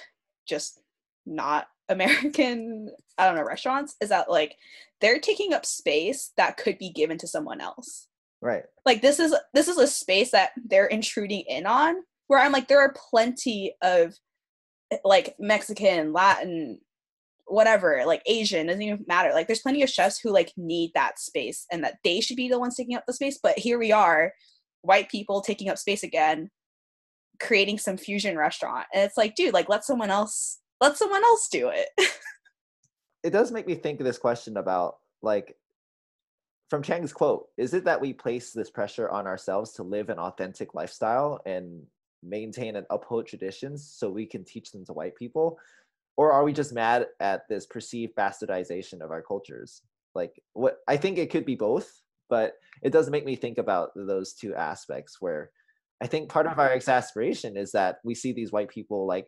[0.48, 0.80] just
[1.26, 4.56] not American, I don't know, restaurants is that like
[5.00, 8.08] they're taking up space that could be given to someone else.
[8.40, 8.64] right.
[8.86, 12.68] Like this is this is a space that they're intruding in on where I'm like
[12.68, 14.14] there are plenty of
[15.04, 16.78] like Mexican, Latin,
[17.46, 19.32] whatever, like Asian, doesn't even matter.
[19.32, 22.48] Like there's plenty of chefs who like need that space and that they should be
[22.48, 23.38] the ones taking up the space.
[23.42, 24.32] But here we are,
[24.82, 26.50] white people taking up space again,
[27.40, 28.86] creating some fusion restaurant.
[28.94, 31.88] And it's like, dude, like let someone else let someone else do it.
[33.22, 35.56] it does make me think of this question about like
[36.70, 40.18] from Chang's quote, is it that we place this pressure on ourselves to live an
[40.18, 41.82] authentic lifestyle and
[42.22, 45.58] maintain and uphold traditions so we can teach them to white people?
[46.16, 49.82] Or are we just mad at this perceived bastardization of our cultures?
[50.14, 53.90] Like what I think it could be both, but it does make me think about
[53.94, 55.50] those two aspects where
[56.02, 59.26] I think part of our exasperation is that we see these white people like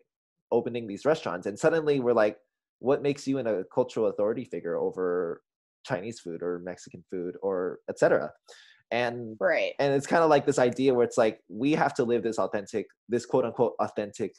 [0.52, 2.38] opening these restaurants and suddenly we're like
[2.78, 5.42] what makes you in a cultural authority figure over
[5.84, 8.30] chinese food or mexican food or etc
[8.92, 9.72] and right.
[9.80, 12.38] and it's kind of like this idea where it's like we have to live this
[12.38, 14.32] authentic this quote unquote authentic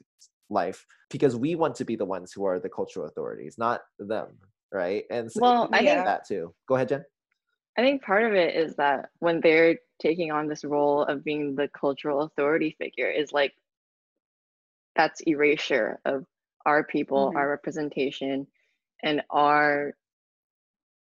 [0.49, 4.27] life because we want to be the ones who are the cultural authorities not them
[4.71, 5.05] right?
[5.09, 6.53] And so Well, I think- that too.
[6.67, 7.05] Go ahead jen.
[7.77, 11.55] I think part of it is that when they're taking on this role of being
[11.55, 13.53] the cultural authority figure is like
[14.97, 16.25] that's erasure of
[16.65, 17.35] our people, Mhm.
[17.35, 18.47] our representation,
[19.03, 19.95] and our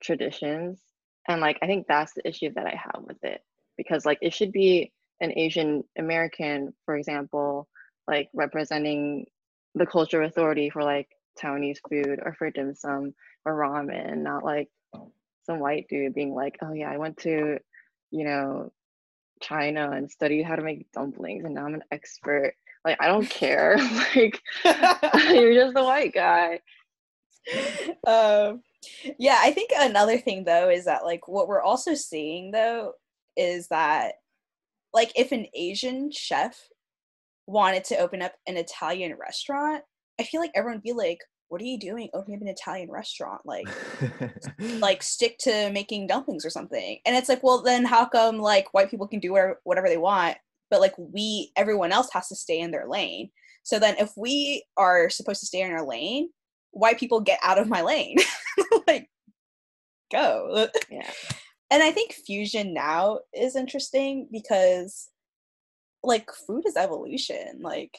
[0.02, 0.82] traditions.
[1.28, 3.44] And like I think that's the issue that I have with it.
[3.78, 7.70] Because like it should be an Asian American, for example,
[8.08, 9.28] like representing
[9.76, 11.10] the cultural authority for like
[11.42, 13.14] Taiwanese food or for dim sum
[13.46, 14.70] or ramen, not like
[15.46, 17.60] some white dude being like, oh yeah, I went to,
[18.12, 18.72] you know,
[19.42, 22.56] China and studied how to make dumplings and now I'm an expert.
[22.86, 23.78] Like I don't care.
[24.16, 26.60] like you're just a white guy.
[28.08, 28.62] um
[29.20, 32.94] yeah i think another thing though is that like what we're also seeing though
[33.36, 34.14] is that
[34.94, 36.58] like if an asian chef
[37.46, 39.84] wanted to open up an italian restaurant
[40.20, 41.20] i feel like everyone would be like
[41.50, 43.68] what are you doing opening up an italian restaurant like
[44.80, 48.74] like stick to making dumplings or something and it's like well then how come like
[48.74, 50.38] white people can do whatever, whatever they want
[50.74, 53.30] but like we everyone else has to stay in their lane.
[53.62, 56.30] So then if we are supposed to stay in our lane
[56.72, 58.18] white people get out of my lane?
[58.88, 59.08] Like
[60.12, 60.68] go.
[60.90, 61.10] Yeah.
[61.72, 65.10] and i think fusion now is interesting because
[66.02, 67.60] like food is evolution.
[67.62, 67.96] Like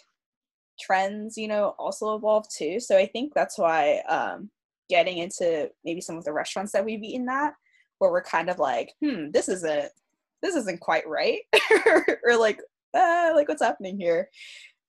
[0.81, 2.81] trends you know also evolve too.
[2.81, 4.51] So i think that's why um
[4.91, 7.55] getting into maybe some of the restaurants that we've eaten at
[7.99, 9.93] where we're kind of like hmm this isn't
[10.45, 11.41] this isn't quite right
[12.25, 12.61] or like
[12.95, 14.29] uh, like what's happening here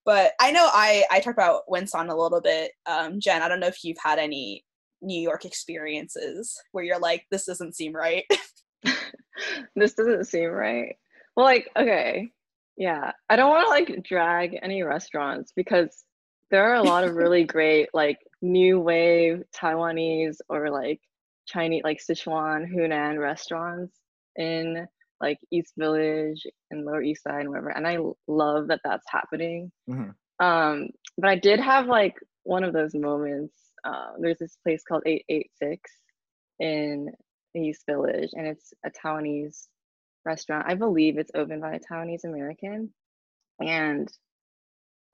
[0.05, 3.47] but i know i i talked about Win Son a little bit um jen i
[3.47, 4.63] don't know if you've had any
[5.01, 8.25] new york experiences where you're like this doesn't seem right
[9.75, 10.95] this doesn't seem right.
[11.35, 12.29] Well, like, okay,
[12.77, 13.11] yeah.
[13.29, 16.03] I don't want to like drag any restaurants because
[16.51, 20.99] there are a lot of really great like new wave Taiwanese or like
[21.47, 23.95] Chinese like Sichuan, Hunan restaurants
[24.35, 24.87] in
[25.21, 27.69] like East Village and Lower East Side and whatever.
[27.69, 27.97] And I
[28.27, 29.71] love that that's happening.
[29.89, 30.13] Mhm.
[30.39, 33.55] Um, but I did have like one of those moments.
[33.83, 35.91] Uh, there's this place called 886
[36.59, 37.11] in
[37.55, 39.67] East Village, and it's a Taiwanese
[40.25, 40.65] restaurant.
[40.67, 42.93] I believe it's opened by a Taiwanese American,
[43.59, 44.11] and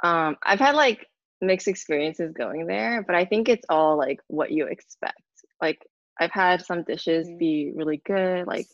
[0.04, 1.08] um, I've had like
[1.42, 5.22] mixed experiences going there, but I think it's all like what you expect.
[5.62, 5.80] Like
[6.20, 7.38] I've had some dishes Mm.
[7.38, 8.68] be really good, like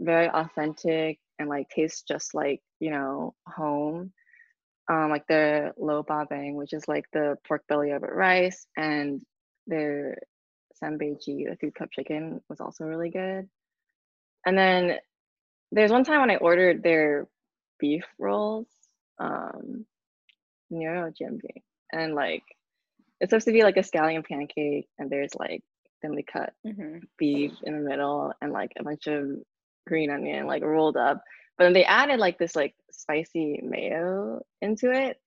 [0.00, 4.12] very authentic and like tastes just like you know home.
[4.88, 9.20] Um, like the lo ba bang, which is like the pork belly over rice, and
[9.66, 10.14] the
[10.82, 13.48] sambeiji, the three cup chicken, was also really good.
[14.46, 14.98] And then
[15.72, 17.26] there's one time when I ordered their
[17.80, 18.68] beef rolls,
[19.18, 19.84] um,
[20.70, 22.44] neuro jianbing, and like
[23.20, 25.62] it's supposed to be like a scallion pancake, and there's like
[26.02, 27.02] thinly cut Mhm.
[27.18, 29.42] beef in the middle and like a bunch of
[29.86, 31.22] green onion like rolled up.
[31.58, 35.18] But then they added like this like spicy mayo into it.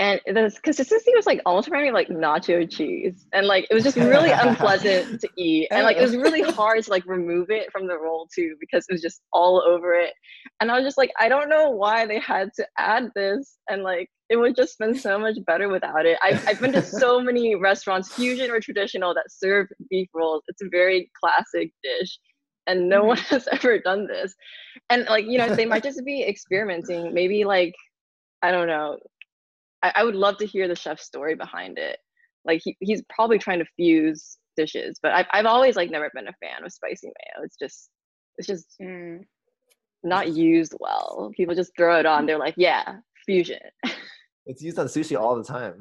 [0.00, 3.26] And the consistency was like almost reminding me of like nacho cheese.
[3.32, 5.68] And like it was just really unpleasant to eat.
[5.70, 6.50] And like it was really oh.
[6.50, 9.94] hard to like remove it from the roll too because it was just all over
[9.94, 10.12] it.
[10.60, 13.56] And I was just like, I don't know why they had to add this.
[13.68, 16.18] And like it would just been so much better without it.
[16.22, 20.42] I've, I've been to so many restaurants, fusion or traditional, that serve beef rolls.
[20.48, 22.18] It's a very classic dish.
[22.66, 24.34] And no one has ever done this.
[24.90, 27.12] And like, you know, they might just be experimenting.
[27.14, 27.74] Maybe like,
[28.42, 28.98] I don't know.
[29.82, 31.98] I, I would love to hear the chef's story behind it.
[32.44, 36.28] Like he, he's probably trying to fuse dishes, but I've, I've always like never been
[36.28, 37.44] a fan of spicy mayo.
[37.44, 37.88] It's just,
[38.38, 39.24] it's just Mm.
[40.02, 41.32] not used well.
[41.36, 42.26] People just throw it on.
[42.26, 43.60] They're like, yeah, fusion.
[44.46, 45.78] It's used on sushi all the time.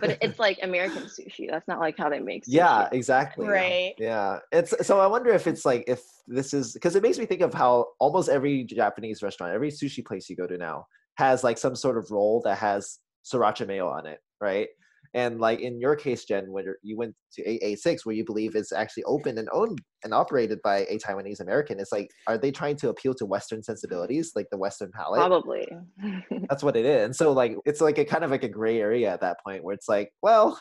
[0.00, 1.50] but it's like American sushi.
[1.50, 2.54] That's not like how they make sushi.
[2.54, 3.46] yeah, exactly.
[3.46, 3.94] Right.
[3.98, 4.40] Yeah.
[4.52, 7.40] It's so I wonder if it's like if this is because it makes me think
[7.40, 10.86] of how almost every Japanese restaurant, every sushi place you go to now
[11.16, 14.68] has like some sort of roll that has sriracha mayo on it, right?
[15.14, 18.72] And like in your case, Jen, when you went to AA6, where you believe it's
[18.72, 22.76] actually open and owned and operated by a Taiwanese American, it's like, are they trying
[22.76, 25.20] to appeal to Western sensibilities, like the Western palate?
[25.20, 25.68] Probably.
[26.48, 27.04] That's what it is.
[27.04, 29.62] And so like it's like a kind of like a gray area at that point
[29.62, 30.60] where it's like, well,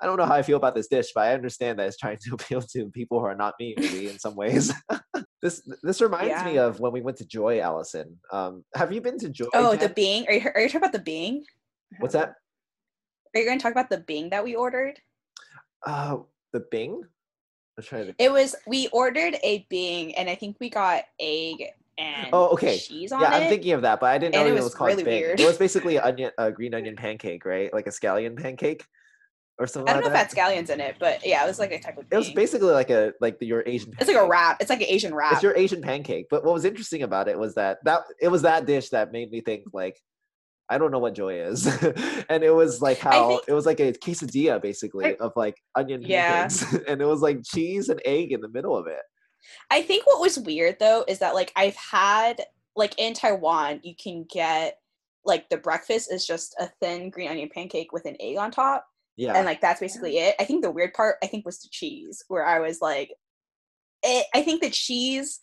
[0.00, 2.18] I don't know how I feel about this dish, but I understand that it's trying
[2.22, 4.72] to appeal to people who are not me, maybe in some ways.
[5.42, 8.18] this this reminds me of when we went to Joy, Allison.
[8.32, 9.46] Um, have you been to Joy?
[9.54, 10.26] Oh, the Bing.
[10.26, 11.44] Are you, are you talking about the Bing?
[12.00, 12.34] What's that?
[13.34, 15.00] Are you going to talk about the Bing that we ordered?
[15.84, 16.18] Uh,
[16.52, 17.02] the Bing.
[17.76, 18.14] I'm trying to.
[18.18, 21.64] It was we ordered a Bing, and I think we got egg
[21.98, 22.78] and Oh, okay.
[22.78, 23.24] cheese on it.
[23.24, 23.42] Yeah, it.
[23.42, 25.20] I'm thinking of that, but I didn't know it it was was, called really Bing.
[25.20, 25.40] weird.
[25.40, 27.72] It was basically onion, a green onion pancake, right?
[27.72, 28.84] Like a scallion pancake,
[29.58, 29.88] or something.
[29.88, 30.36] I don't know like if that.
[30.36, 32.04] that's scallions in it, but yeah, it was like a type of.
[32.10, 33.92] It was basically like a like the, your Asian.
[33.98, 34.58] It's like a wrap.
[34.60, 35.32] It's like an Asian wrap.
[35.32, 36.26] It's your Asian pancake.
[36.30, 39.30] But what was interesting about it was that that it was that dish that made
[39.30, 40.00] me think like,
[40.68, 41.66] I don't know what joy is,
[42.28, 45.56] and it was like how think- it was like a quesadilla basically I- of like
[45.74, 46.48] onion Yeah.
[46.48, 49.02] pancakes, and it was like cheese and egg in the middle of it.
[49.70, 52.42] I think what was weird though is that like I've had
[52.76, 54.78] like in Taiwan you can get
[55.26, 58.86] like the breakfast is just a thin green onion pancake with an egg on top
[59.16, 60.34] Yeah, and like that's basically it.
[60.40, 63.10] I think the weird part I think was the cheese where I was like
[64.02, 65.40] it, I think the cheese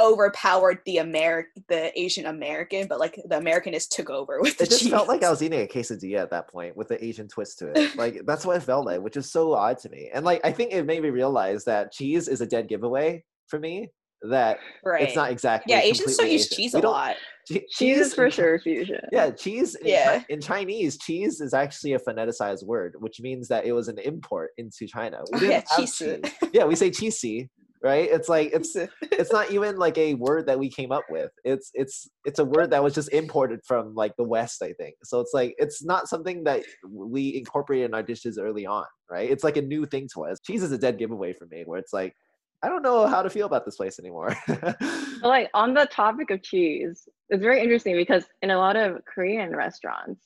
[0.00, 4.70] overpowered the American the Asian American but like the Americanist took over with the it
[4.70, 4.90] just cheese.
[4.90, 7.70] felt like I was eating a quesadilla at that point with the Asian twist to
[7.74, 7.94] it.
[7.96, 10.10] Like that's what it felt like, which is so odd to me.
[10.12, 13.58] And like I think it made me realize that cheese is a dead giveaway for
[13.60, 13.88] me.
[14.30, 15.02] That right.
[15.02, 15.72] it's not exactly.
[15.74, 16.56] yeah, Asians don't completely use Asian.
[16.56, 17.16] cheese a lot.
[17.46, 19.00] che- Cheese is for sure fusion.
[19.12, 19.74] Yeah, cheese.
[19.74, 20.18] In, Yeah.
[20.20, 23.98] Chi- in Chinese, cheese is actually a phoneticized word, which means that it was an
[23.98, 25.18] import into China.
[25.30, 25.96] We Oh, didn't yeah, have cheese.
[25.98, 26.50] cheese.
[26.54, 27.50] Yeah, we say cheesy,
[27.84, 28.08] right?
[28.10, 28.74] It's like it's
[29.12, 31.30] it's not even like a word that we came up with.
[31.44, 34.96] It's it's it's a word that was just imported from like the West, I think.
[35.04, 39.30] So it's like it's not something that we incorporated in our dishes early on, right?
[39.30, 40.40] It's like a new thing to us.
[40.40, 42.14] Cheese is a dead giveaway for me, where it's like
[42.62, 44.34] I don't know how to feel about this place anymore.
[45.20, 49.02] But like on the topic of cheese, it's very interesting because in a lot of
[49.06, 50.22] Korean restaurants,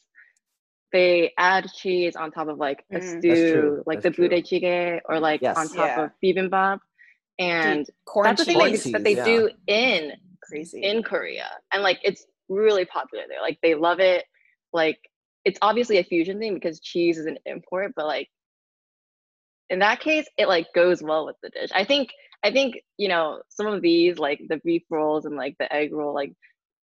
[0.92, 3.18] they add cheese on top of like a Mm.
[3.18, 4.28] Stew, like that's the true.
[4.28, 5.56] budae or like Yes.
[5.56, 6.04] on top Yeah.
[6.04, 6.80] of bibimbap.
[7.38, 8.92] And corn that's the thing Corn that, cheese.
[8.92, 10.82] that they cheese, do in Crazy.
[10.82, 11.48] in Korea.
[11.72, 13.40] And like it's really popular there.
[13.40, 14.24] Like they love it.
[14.72, 14.98] Like
[15.44, 18.28] it's obviously a fusion thing because cheese is an import, but like
[19.70, 21.70] in that case, it like goes well with the dish.
[21.74, 22.10] I think
[22.42, 25.92] I think, you know, some of these like the beef rolls and like the egg
[25.92, 26.32] roll, like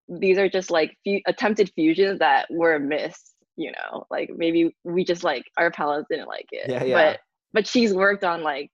[0.08, 5.04] these are just like fu- attempted fusions that were missed, you know, like maybe we
[5.04, 6.70] just like our palates didn't like it.
[6.70, 6.94] Yeah, yeah.
[6.96, 7.20] But
[7.54, 8.70] but she's worked on like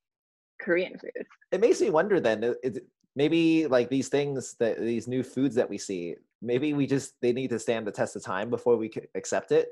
[0.61, 1.25] Korean food.
[1.51, 2.85] it makes me wonder then it, it,
[3.15, 7.33] maybe like these things that these new foods that we see maybe we just they
[7.33, 9.69] need to stand the test of time before we could accept it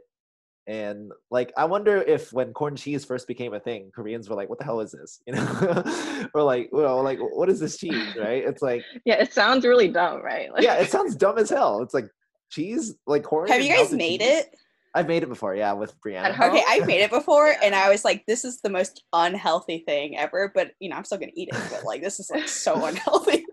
[0.68, 4.50] And like, I wonder if when corn cheese first became a thing, Koreans were like,
[4.50, 8.16] "What the hell is this?" You know, or like, well, like, what is this cheese?
[8.16, 8.44] Right?
[8.46, 10.54] It's like, Yeah, it sounds really dumb, right?
[10.54, 11.82] Like, yeah, it sounds dumb as hell.
[11.82, 12.08] It's like
[12.52, 13.50] cheese, like corn.
[13.50, 14.30] Have you guys made cheese.
[14.30, 14.56] it?
[14.96, 16.40] I've made it before, yeah, with Brianna.
[16.40, 20.18] Okay, I've made it before, and I was like, "This is the most unhealthy thing
[20.18, 21.62] ever." But you know, I'm still gonna eat it.
[21.70, 23.46] But like, this is like so unhealthy.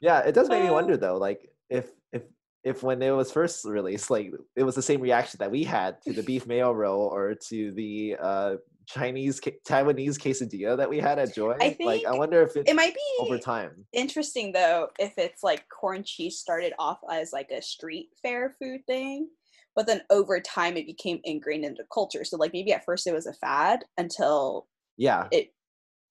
[0.00, 2.22] Yeah, it does make me wonder though, like if if
[2.64, 6.00] if when it was first released, like it was the same reaction that we had
[6.02, 11.18] to the beef mayo roll or to the uh Chinese Taiwanese quesadilla that we had
[11.18, 11.54] at Joy.
[11.60, 13.86] I think like I wonder if it's it might be over time.
[13.92, 18.80] interesting though if it's like corn cheese started off as like a street fair food
[18.86, 19.28] thing,
[19.76, 22.24] but then over time it became ingrained into culture.
[22.24, 24.66] So like maybe at first it was a fad until
[24.96, 25.52] Yeah, it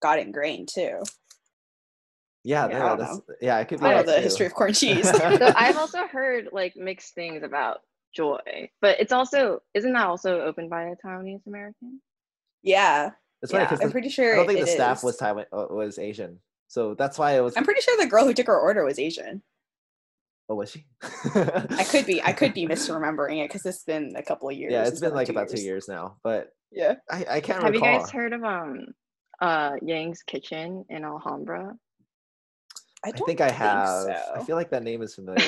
[0.01, 1.03] got ingrained too.
[2.43, 3.59] yeah, yeah, no, I don't that's, yeah.
[3.59, 5.09] It could be I know that the history of corn cheese.
[5.11, 7.79] So I've also heard like mixed things about
[8.15, 12.01] Joy, but it's also isn't that also opened by a Taiwanese American?
[12.63, 14.33] yeah, It's funny I'm the- pretty sure.
[14.33, 15.03] I don't think it the staff is.
[15.03, 17.55] was Taiwan uh, was Asian, so that's why it was.
[17.57, 19.41] I'm pretty sure the girl who took our order was Asian.
[20.49, 20.85] Oh, was she?
[21.35, 22.21] I could be.
[22.21, 24.73] I could be misremembering it because it's been a couple of years.
[24.73, 26.95] Yeah, it's been like about two years now, but Yeah.
[27.09, 27.85] I, I can't remember.
[27.85, 28.87] Have you guys heard of um
[29.39, 31.75] uh Yang's Kitchen in Alhambra?
[33.03, 34.03] I, I don't think I have.
[34.03, 34.15] so.
[34.35, 35.45] I feel like that name is familiar.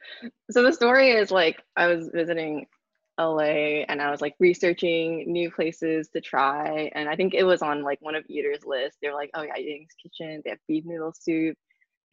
[0.50, 2.66] so the story is like I was visiting
[3.18, 7.62] LA and I was like researching new places to try and I think it was
[7.62, 8.98] on like one of Eater's list.
[9.02, 10.40] They're like, oh yeah, Yang's Kitchen.
[10.44, 11.56] They have beef noodle soup.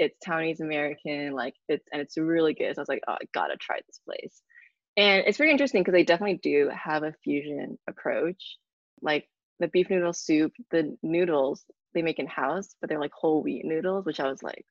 [0.02, 2.76] It's Taiwanese American, like it's and it's really good.
[2.76, 4.42] So I was like, oh, I gotta try this place.
[4.98, 8.58] And it's very interesting because they definitely do have a fusion approach.
[9.04, 9.30] Like
[9.60, 13.64] the beef noodle soup, the noodles they make in house, but they're like whole wheat
[13.64, 14.66] noodles, which I was like,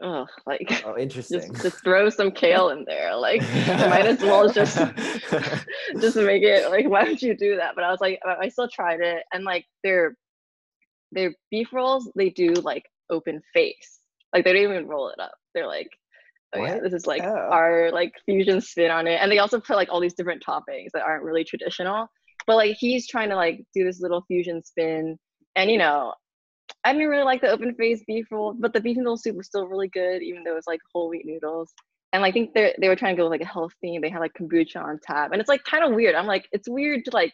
[0.00, 1.40] ugh, like oh, interesting.
[1.40, 3.16] just just throw some kale in there.
[3.16, 4.76] Like might as well just
[6.00, 7.74] just make it like why would you do that?
[7.74, 10.16] But I was like I I still tried it and like their
[11.10, 14.00] their beef rolls they do like open face.
[14.34, 15.32] Like they don't even roll it up.
[15.54, 15.88] They're like
[16.54, 17.48] oh yeah, this is like Oh.
[17.50, 19.20] our like fusion spin on it.
[19.20, 22.08] And they also put like all these different toppings that aren't really traditional.
[22.46, 25.18] But like he's trying to like do this little fusion spin.
[25.56, 26.14] And you know,
[26.84, 29.46] I didn't really like the open face beef roll, but the beef noodle soup was
[29.46, 31.72] still really good, even though it was like whole wheat noodles.
[32.12, 34.00] And I think they they were trying to go with like a health theme.
[34.00, 36.14] They had like kombucha on tap, and it's like kind of weird.
[36.14, 37.32] I'm like, it's weird to like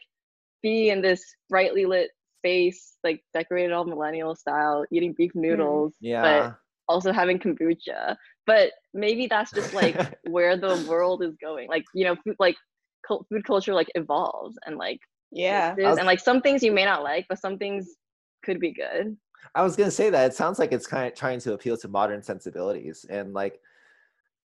[0.62, 5.42] be in this brightly lit space, like decorated all millennial style, eating beef hmm.
[5.42, 6.52] noodles, yeah.
[6.90, 8.16] Also having kombucha.
[8.46, 9.96] But maybe that's just like
[10.28, 11.68] where the world is going.
[11.68, 12.56] Like you know, food, like
[13.06, 15.74] cul- food culture like evolves, and like Yeah.
[15.76, 17.88] was- and like some things you may not like, but some things
[18.44, 19.16] could be good.
[19.54, 21.88] I was gonna say that it sounds like it's kind of trying to appeal to
[21.88, 23.60] modern sensibilities, and like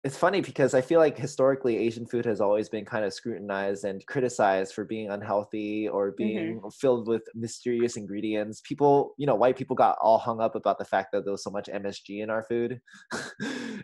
[0.03, 3.85] it's funny because I feel like historically Asian food has always been kind of scrutinized
[3.85, 6.17] and criticized for being unhealthy or mm-hmm.
[6.17, 8.61] being filled with mysterious ingredients.
[8.65, 11.43] People, you know, white people got all hung up about the fact that there was
[11.43, 12.81] so much MSG in our food,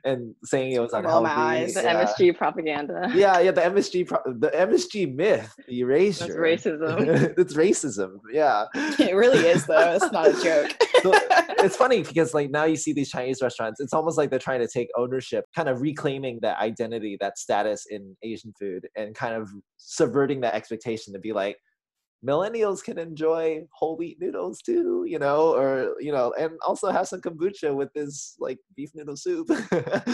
[0.03, 1.63] and saying it was Roll my unhealthy.
[1.63, 1.73] eyes.
[1.73, 2.05] The yeah.
[2.05, 3.11] MSG propaganda.
[3.13, 6.25] Yeah, yeah, the MSG, pro- the MSG myth, the erasure.
[6.27, 7.33] That's racism.
[7.37, 8.17] it's racism.
[8.31, 8.65] Yeah.
[8.99, 9.93] It really is though.
[9.93, 10.71] It's not a joke.
[11.01, 11.11] So,
[11.63, 14.59] it's funny because like now you see these Chinese restaurants, it's almost like they're trying
[14.59, 19.35] to take ownership, kind of reclaiming that identity, that status in Asian food, and kind
[19.35, 21.57] of subverting that expectation to be like,
[22.25, 27.07] millennials can enjoy whole wheat noodles too, you know, or you know, and also have
[27.07, 29.49] some kombucha with this like beef noodle soup.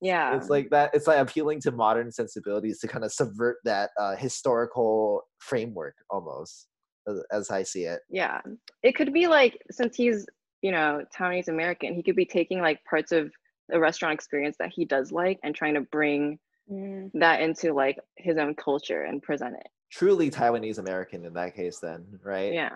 [0.00, 0.36] Yeah.
[0.36, 0.90] it's like that.
[0.92, 6.66] It's like appealing to modern sensibilities to kind of subvert that uh, historical framework almost,
[7.08, 8.00] as, as I see it.
[8.10, 8.42] Yeah.
[8.82, 10.26] It could be like since he's,
[10.60, 13.32] you know, Taiwanese American, he could be taking like parts of
[13.70, 16.38] the restaurant experience that he does like and trying to bring
[16.72, 17.10] Mm.
[17.12, 19.66] that into like his own culture and present it.
[19.94, 22.52] Truly Taiwanese American in that case, then, right?
[22.52, 22.74] Yeah.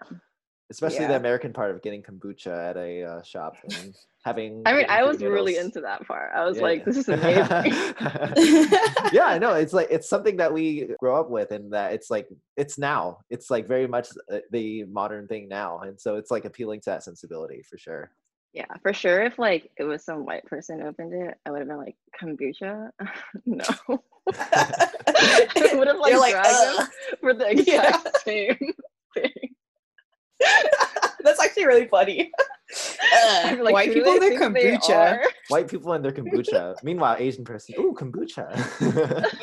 [0.70, 3.92] especially the American part of getting kombucha at a uh, shop and
[4.24, 4.62] having.
[4.66, 6.30] I mean, I was really into that part.
[6.32, 6.62] I was Yeah.
[6.62, 7.72] like, this is amazing.
[9.12, 9.54] yeah, I know.
[9.54, 13.18] It's like it's something that we grow up with, and that it's like it's now.
[13.30, 16.90] It's like very much uh, the modern thing now, and so it's like appealing to
[16.90, 18.12] that sensibility for sure.
[18.52, 19.22] Yeah, for sure.
[19.22, 22.90] If like it was some white person opened it, I would have been like, kombucha?
[23.46, 23.64] no.
[24.34, 26.88] I would have like, You're like, dragged him "Ugh."
[27.20, 27.88] for the Yeah.
[27.96, 28.72] exact same
[29.14, 29.54] thing.
[31.24, 32.30] That's actually really funny.
[32.70, 35.22] Uh, I'd like, white people in their kombucha.
[35.48, 36.76] White people and their kombucha.
[36.82, 38.46] Meanwhile, Asian person, ooh, kombucha.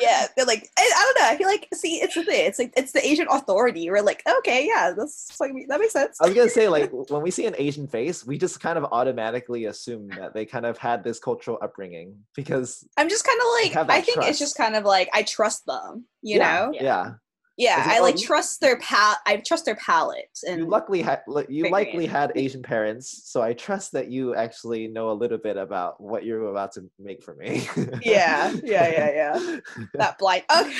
[0.00, 1.34] Yeah, they're like, I, I don't know.
[1.34, 2.46] I feel like, see, it's the thing.
[2.46, 3.90] It's like it's the Asian authority.
[3.90, 6.18] We're like, okay, yeah, that's like that makes sense.
[6.20, 8.84] I was gonna say, like, when we see an Asian face, we just kind of
[8.92, 13.46] automatically assume that they kind of had this cultural upbringing because I'm just kind of
[13.60, 16.04] like, I that think it's just kind of like I trust them.
[16.22, 16.72] You yeah, know?
[16.72, 17.12] Yeah.
[17.56, 17.86] Yeah.
[17.88, 19.16] Yeah, I like you- trust their pal.
[19.26, 20.38] I trust their palate.
[20.46, 21.34] And You luckily had you
[21.64, 22.10] figuring likely it.
[22.10, 26.24] had Asian parents, so I trust that you actually know a little bit about what
[26.24, 27.66] you're about to make for me.
[28.02, 29.56] yeah, yeah, yeah, yeah.
[29.94, 30.42] That blind.
[30.54, 30.72] Okay.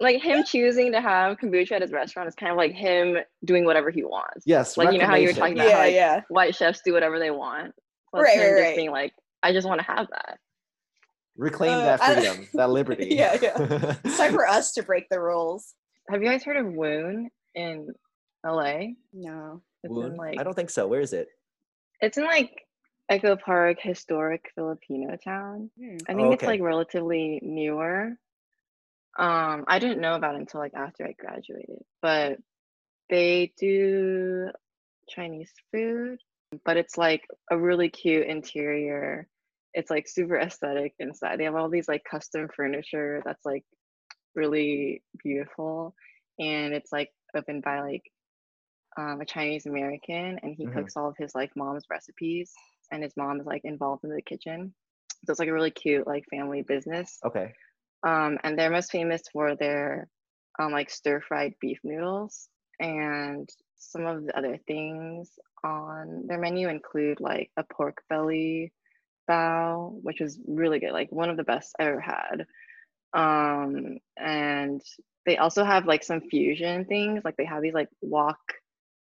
[0.00, 3.64] Like him choosing to have kombucha at his restaurant is kind of like him doing
[3.64, 4.44] whatever he wants.
[4.46, 6.20] yes, Like, you know how you were talking about how, Yeah, like, yeah.
[6.28, 7.72] White chefs do whatever they want.
[8.14, 8.76] So Right, it's him right, just right.
[8.76, 9.12] being like,
[9.42, 10.38] I just want to have that.
[11.36, 13.08] Reclaim Uh, that I- freedom, that liberty.
[13.10, 13.94] Yeah, yeah.
[14.04, 15.74] It's time for us to break the rules.
[16.10, 17.88] Have you guys heard of Woon in
[18.44, 18.78] LA?
[19.12, 19.62] No.
[19.82, 20.12] It's Woon?
[20.12, 20.86] in like I don't think so.
[20.86, 21.28] Where is it?
[22.00, 22.50] it's in like
[23.08, 25.70] Echo Park, historic Filipino town.
[25.78, 25.96] Hmm.
[26.08, 28.12] I Oh, think it's like relatively newer.
[29.18, 32.38] Um, I didn't know about it until like after I graduated, but
[33.10, 34.50] they do
[35.08, 36.18] Chinese food,
[36.64, 39.26] but it's like a really cute interior.
[39.74, 41.40] It's like super aesthetic inside.
[41.40, 43.64] They have all these like custom furniture that's like
[44.38, 45.96] really beautiful,
[46.40, 48.04] and it's like opened by like
[48.96, 50.74] um, a Chinese American, and he Mhm.
[50.74, 52.52] cooks all of his like mom's recipes,
[52.90, 54.74] and his mom is like involved in the kitchen.
[55.26, 57.24] So it's like a really cute like family business.
[57.24, 57.54] Okay.
[58.06, 60.08] Um, and they're most famous for their
[60.58, 62.48] um, like stir fried beef noodles.
[62.80, 68.72] And some of the other things on their menu include like a pork belly
[69.30, 72.46] bao, which is really good, like one of the best I ever had.
[73.14, 74.80] Um, and
[75.26, 78.38] they also have like some fusion things, like they have these like wok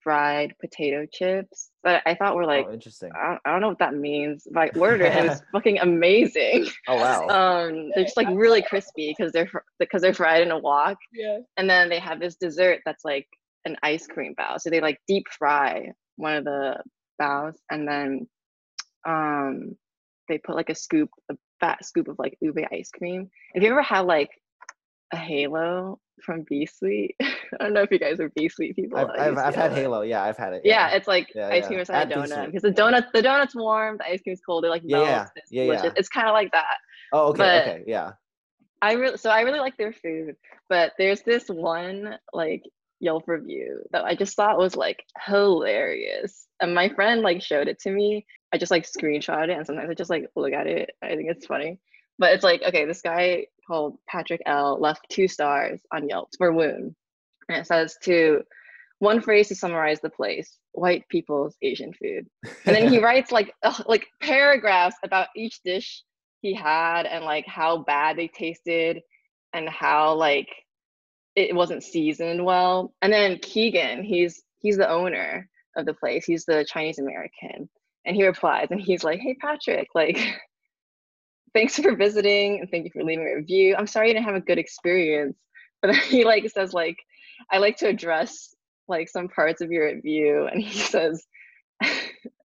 [0.04, 3.12] fried potato chips that I thought were like, oh, interesting.
[3.14, 5.80] I, don't, I don't know what that means, but I ordered it and it's fucking
[5.80, 7.28] amazing Oh wow.
[7.68, 9.50] um they're just like really crispy because they're
[9.80, 11.40] because they're fried in a wok Yeah.
[11.58, 13.28] and then they have this dessert that's like
[13.66, 16.82] an ice cream bao so they like deep fry one of the
[17.20, 18.28] baos and then
[19.06, 19.76] um
[20.30, 23.70] they put like a scoop a fat scoop of like ube ice cream if you
[23.70, 24.30] ever had like
[25.14, 28.98] a halo from b sweet i don't know if you guys are b sweet people
[28.98, 29.72] I've, I've, I've had.
[29.72, 30.02] Halo.
[30.02, 30.62] Yeah, I've had it.
[30.66, 31.68] yeah, it's like Yeah, ice yeah.
[31.68, 34.70] cream inside a donut because the donut the donut's warm the ice cream's cold it
[34.70, 35.92] like Yeah, melts yeah, it's yeah, yeah.
[35.96, 36.78] it's kind of like that
[37.14, 37.38] oh, okay.
[37.38, 37.84] but- okay.
[37.88, 38.12] Yeah.
[38.82, 40.36] I really so I really like their food,
[40.70, 42.62] but there's this one like
[43.00, 46.48] Yelp review that I just thought was like hilarious.
[46.62, 48.26] And my friend like showed it to me.
[48.54, 50.92] I just like screenshot it and sometimes I just like look at it.
[51.04, 51.80] I think it's funny.
[52.20, 56.52] But it's like, okay, this guy called Patrick L left two stars on Yelp for
[56.52, 56.96] Woon.
[57.50, 58.42] And it says to
[59.00, 62.28] one phrase to summarize the place, white people's Asian food.
[62.66, 66.04] And then he writes like ugh, like paragraphs about each dish
[66.42, 69.02] he had and like how bad they tasted
[69.54, 70.50] and how like
[71.38, 72.94] it wasn't seasoned well.
[73.02, 76.26] And then Keegan, he's he's the owner of the place.
[76.26, 77.70] He's the Chinese American.
[78.06, 80.18] And he replies and he's like, Hey Patrick, like
[81.54, 83.76] thanks for visiting and thank you for leaving a review.
[83.78, 85.38] I'm sorry you didn't have a good experience.
[85.82, 86.98] But he like says like
[87.52, 88.56] I like to address
[88.88, 91.24] like some parts of your review and he says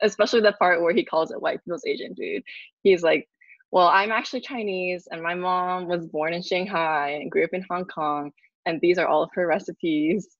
[0.02, 2.42] especially the part where he calls it white people's Asian food.
[2.82, 3.26] He's like,
[3.70, 7.64] well, I'm actually Chinese and my mom was born in Shanghai and grew up in
[7.70, 8.32] Hong Kong,
[8.66, 10.28] and these are all of her recipes.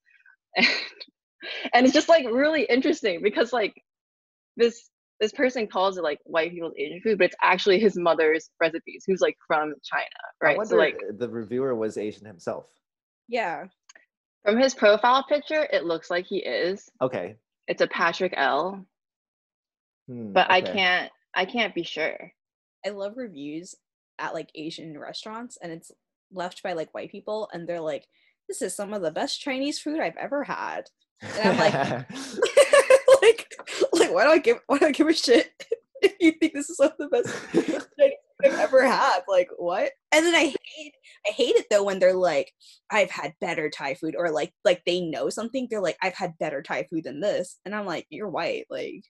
[0.57, 0.67] And,
[1.73, 3.73] and it's just like really interesting because like
[4.57, 8.49] this this person calls it like white people's Asian food, but it's actually his mother's
[8.61, 10.05] recipes, who's like from China,
[10.45, 10.57] I right?
[10.57, 12.67] wonder So like if the reviewer was Asian himself.
[13.27, 13.65] Yeah.
[14.43, 16.89] from his profile picture, it looks like he is.
[17.01, 17.35] Okay.
[17.67, 18.85] It's a Patrick L,
[20.07, 22.31] Hmm, but I can't I can't be sure.
[22.85, 23.75] I love reviews
[24.19, 25.91] at like Asian restaurants and it's
[26.33, 28.07] left by like white people and they're like,
[28.47, 30.89] this is some of the best Chinese food I've ever had.
[31.21, 31.73] And I'm like,
[33.21, 33.55] like,
[33.93, 35.51] like why do I give why do I give a shit
[36.01, 37.33] if you think this is some of the best
[38.43, 39.21] I've ever had?
[39.27, 39.91] Like what?
[40.11, 40.93] And then I hate
[41.27, 42.51] I hate it though when they're like,
[42.89, 45.67] I've had better Thai food or like like they know something.
[45.69, 47.57] They're like, I've had better Thai food than this.
[47.65, 48.65] And I'm like, you're white.
[48.69, 49.05] Like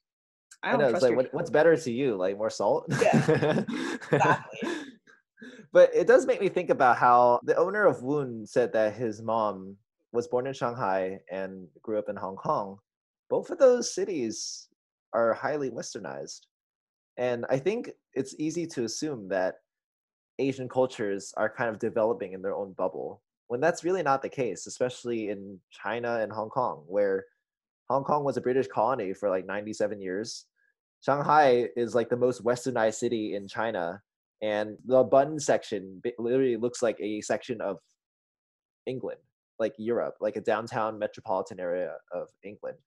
[0.62, 2.16] I I don't know, it's trust like, what, what's better to you?
[2.16, 2.86] Like more salt?
[2.90, 3.64] Yeah,
[4.12, 4.70] exactly.
[5.74, 9.22] But it does make me think about how the owner of Woon said that his
[9.22, 9.76] mom
[10.12, 12.78] was born in Shanghai and grew up in Hong Kong.
[13.30, 14.70] Both of those cities
[15.14, 16.42] are highly westernized.
[17.18, 19.56] And I think it's easy to assume that
[20.40, 24.30] Asian cultures are kind of developing in their own bubble when that's really not the
[24.30, 27.26] case, especially in China and Hong Kong, where
[27.90, 30.46] Hong Kong was a British colony for like 97 years.
[31.02, 34.02] Shanghai is like the most westernized city in China,
[34.44, 37.78] and the Bund section literally looks like a section of
[38.86, 39.20] England,
[39.58, 42.78] like Europe, like a downtown metropolitan area of England.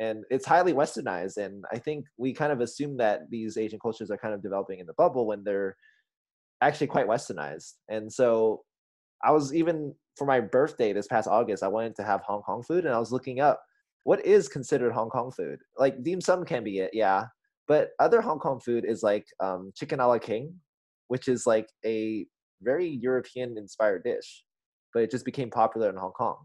[0.00, 1.36] And it's highly westernized.
[1.36, 4.80] And I think we kind of assume that these Asian cultures are kind of developing
[4.80, 5.76] in the bubble when they're
[6.62, 7.74] actually quite westernized.
[7.88, 8.62] And so
[9.22, 12.64] I was even for my birthday this past August, I wanted to have Hong Kong
[12.64, 13.62] food and I was looking up
[14.02, 15.60] what is considered Hong Kong food.
[15.78, 17.26] Like dim sum can be it, yeah.
[17.68, 20.54] But other Hong Kong food is like um, chicken a la king,
[21.08, 22.26] which is like a
[22.62, 24.44] very European inspired dish,
[24.94, 26.36] but it just became popular in Hong Kong.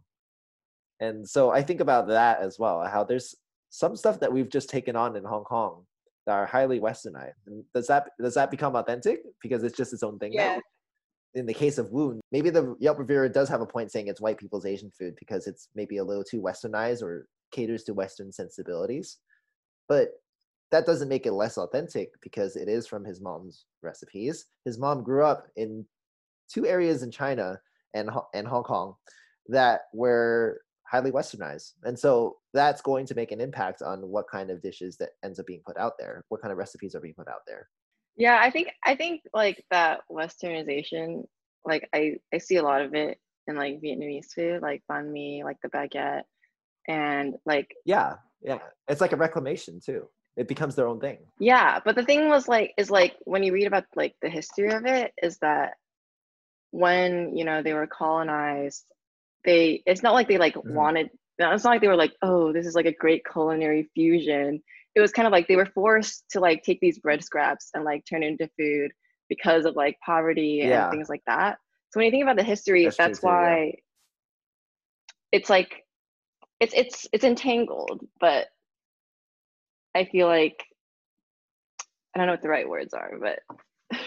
[0.99, 3.36] And so I think about that as well, how there's
[3.70, 5.86] some stuff that we've just taken on in Hong Kong
[6.26, 7.34] that are highly westernized.
[7.47, 10.55] And does that does that become authentic because it's just its own thing Yeah.
[10.55, 10.61] now?
[11.36, 14.22] In the case of Woon, maybe the Yelp reviewer does have a point saying it's
[14.22, 18.32] white people's Asian food because it's maybe a little too westernized or caters to Western
[18.32, 19.18] sensibilities.
[19.89, 20.09] But
[20.74, 24.48] that doesn't make it less authentic because it is from his mom's recipes.
[24.66, 25.86] His mom grew up in
[26.52, 27.60] two areas in China
[27.94, 28.96] and and Hong Kong
[29.50, 34.50] that were highly westernized, and so that's going to make an impact on what kind
[34.50, 37.14] of dishes that ends up being put out there, what kind of recipes are being
[37.14, 37.70] put out there.
[38.18, 41.26] Yeah, I think I think like that westernization,
[41.64, 45.44] like I I see a lot of it in like Vietnamese food, like banh mi,
[45.44, 46.24] like the baguette,
[46.88, 48.58] and like Yeah, yeah,
[48.88, 50.08] it's like a reclamation too.
[50.36, 51.20] It becomes their own thing.
[51.40, 51.80] yeah.
[51.86, 54.86] But the thing was like is like when you read about like the history of
[54.86, 55.74] it, is that
[56.72, 58.86] when you know they were colonized,
[59.46, 60.74] they it's not like they like Mhm.
[60.74, 61.10] wanted.
[61.40, 64.62] It's not like they were like, oh, this is like a great culinary fusion.
[64.96, 67.84] It was kind of like they were forced to like take these bread scraps and
[67.84, 68.92] like turn it into food
[69.30, 71.58] because of like poverty and things like that.
[71.92, 73.34] So when you think about the history, That's that's, too, yeah.
[73.34, 73.74] why
[75.32, 75.84] it's like
[76.60, 78.48] it's it's it's entangled, but
[79.96, 80.64] I feel like
[82.16, 83.39] I don't know what the right words are, but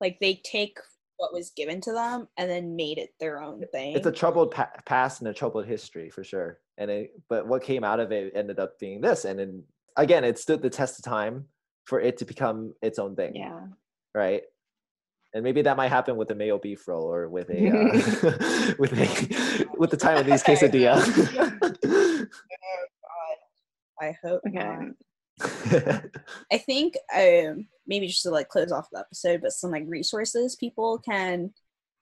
[0.00, 0.76] Like they take
[1.16, 3.96] what was given to them and then made it their own thing.
[3.96, 6.58] It's a troubled pa- past and a troubled history for sure.
[6.76, 9.24] And it, but what came out of it ended up being this.
[9.24, 9.62] And then
[9.96, 11.46] again, it stood the test of time
[11.86, 13.36] for it to become its own thing.
[13.36, 13.60] yeah.
[14.14, 14.42] right?
[15.32, 18.92] And maybe that might happen with a mayo beef roll or with a uh, with
[18.92, 21.00] a with the Taiwanese quesadilla.
[24.00, 24.42] I hope.
[24.46, 24.58] Okay.
[24.58, 24.94] not.
[26.52, 30.56] I think um maybe just to like close off the episode, but some like resources
[30.56, 31.52] people can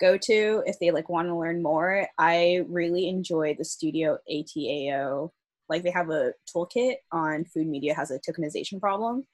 [0.01, 2.07] go to if they like want to learn more.
[2.18, 5.30] I really enjoy the studio ATAO.
[5.68, 9.24] Like they have a toolkit on food media has a tokenization problem.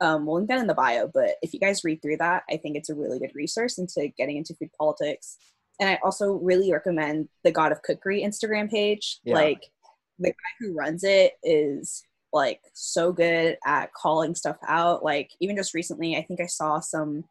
[0.00, 2.56] Um, we'll link that in the bio, but if you guys read through that, I
[2.56, 5.36] think it's a really good resource into getting into food politics.
[5.80, 9.20] And I also really recommend the God of Cookery Instagram page.
[9.24, 9.34] Yeah.
[9.34, 9.70] Like
[10.18, 12.02] the guy who runs it is
[12.32, 15.04] like so good at calling stuff out.
[15.04, 17.24] Like even just recently, I think I saw some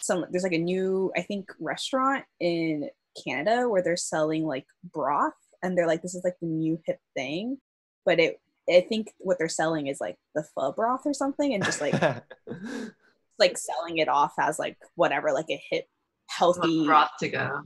[0.00, 2.90] some there's like a new I think restaurant in
[3.24, 6.98] Canada where they're selling like broth and they're like this is like the new hip
[7.16, 7.58] thing,
[8.04, 11.64] but it I think what they're selling is like the pho broth or something and
[11.64, 11.94] just like
[13.38, 15.86] like selling it off as like whatever like a hip
[16.28, 17.62] healthy broth to go.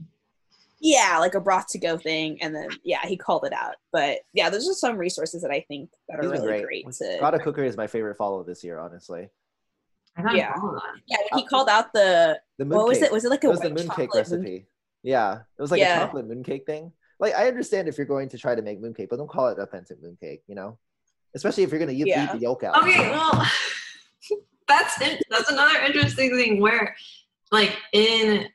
[0.79, 4.19] Yeah like a broth to go thing and then yeah he called it out but
[4.33, 6.85] yeah there's just some resources that i think that are really great.
[6.85, 9.29] great, to God of Cookery is my favorite follow this year, honestly.
[10.33, 10.53] Yeah.
[11.07, 13.43] yeah when he uh, called out the The moon what was it was it like
[13.43, 14.67] a It was the white mooncake chocolate moon- recipe.
[15.03, 15.97] Yeah, it was like Yeah.
[15.97, 16.91] a chocolate mooncake thing.
[17.19, 19.59] Like I understand if you're going to try to make mooncake, but don't call it
[19.59, 20.41] authentic mooncake.
[20.47, 20.77] You know,
[21.35, 22.25] especially if you're going to eat, Yeah.
[22.25, 22.81] eat the yolk out.
[22.83, 23.31] Okay, well,
[24.67, 26.95] that's in, that's another interesting thing where,
[27.51, 28.47] like in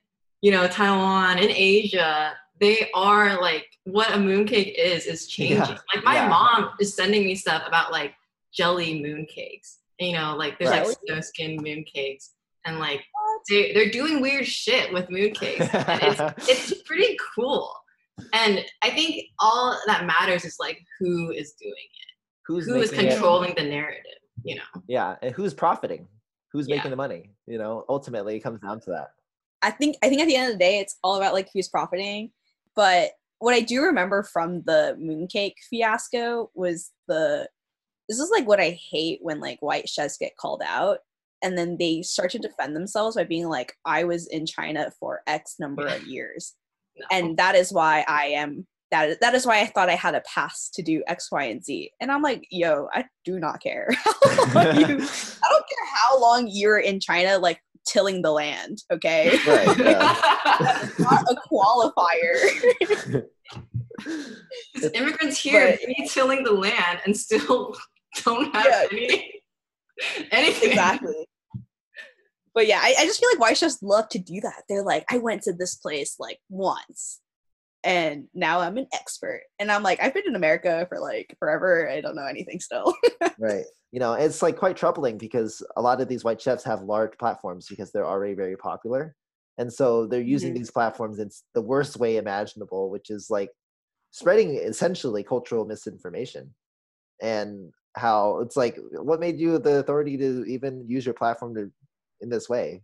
[0.43, 5.57] you know Taiwan in Asia, they are like what a mooncake is is changing.
[5.59, 6.28] Yeah, Like my yeah.
[6.28, 8.12] mom is sending me stuff about like
[8.53, 9.76] jelly mooncakes.
[9.99, 10.86] You know, like there's Right.
[10.86, 12.30] like snow skin mooncakes,
[12.66, 13.03] and like
[13.49, 15.68] they they're doing weird shit with mooncakes.
[16.38, 17.72] it's it's pretty cool.
[18.32, 22.12] And I think all that matters is like who is doing it,
[22.47, 23.12] who's who is making it?
[23.12, 24.18] controlling the narrative.
[24.45, 24.82] You know.
[24.88, 26.09] Yeah, and who's profiting?
[26.53, 26.76] Who's Yeah.
[26.76, 27.30] making the money?
[27.47, 29.11] You know, ultimately it comes down to that.
[29.62, 31.68] I think I think at the end of the day, it's all about like who's
[31.68, 32.30] profiting.
[32.74, 37.48] But what I do remember from the mooncake fiasco was the
[38.08, 40.98] this is like what I hate when like white chefs get called out
[41.42, 45.22] and then they start to defend themselves by being like, I was in China for
[45.26, 46.54] X number of years.
[46.96, 47.06] No.
[47.10, 50.14] And that is why I am that is, that is why I thought I had
[50.14, 51.90] a pass to do X, Y, and Z.
[51.98, 53.88] And I'm like, yo, I do not care.
[54.26, 59.38] you, I don't care how long you're in China, like tilling the land, okay?
[59.46, 59.78] Right.
[59.78, 60.88] Yeah.
[60.98, 63.24] Not a qualifier.
[64.74, 67.76] 'Cause immigrants here, But- we tilling the land and still
[68.24, 68.86] don't have Yeah.
[68.92, 69.42] any
[70.30, 70.70] anything.
[70.70, 71.26] exactly.
[72.54, 74.64] But yeah, I, I just feel like white chefs love to do that.
[74.68, 77.20] They're like, I went to this place like once,
[77.84, 79.42] and now I'm an expert.
[79.58, 81.88] And I'm like, I've been in America for like forever.
[81.88, 82.94] I don't know anything still.
[83.38, 86.82] right you know it's like quite troubling because a lot of these white chefs have
[86.82, 89.14] large platforms because they're already very popular
[89.58, 90.56] and so they're using Mhm.
[90.58, 93.50] these platforms in the worst way imaginable which is like
[94.10, 96.54] spreading essentially cultural misinformation
[97.22, 101.70] and how it's like what made you the authority to even use your platform to
[102.20, 102.82] in this way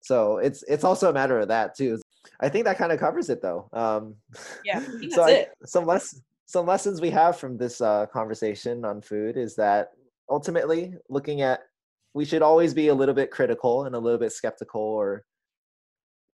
[0.00, 2.01] so it's it's also a matter of that too
[2.42, 4.14] i think that kind of covers it though um
[4.64, 5.52] yeah, so I, it.
[5.64, 9.92] some less some lessons we have from this uh, conversation on food is that
[10.28, 11.60] ultimately looking at
[12.12, 15.24] we should always be a little bit critical and a little bit skeptical or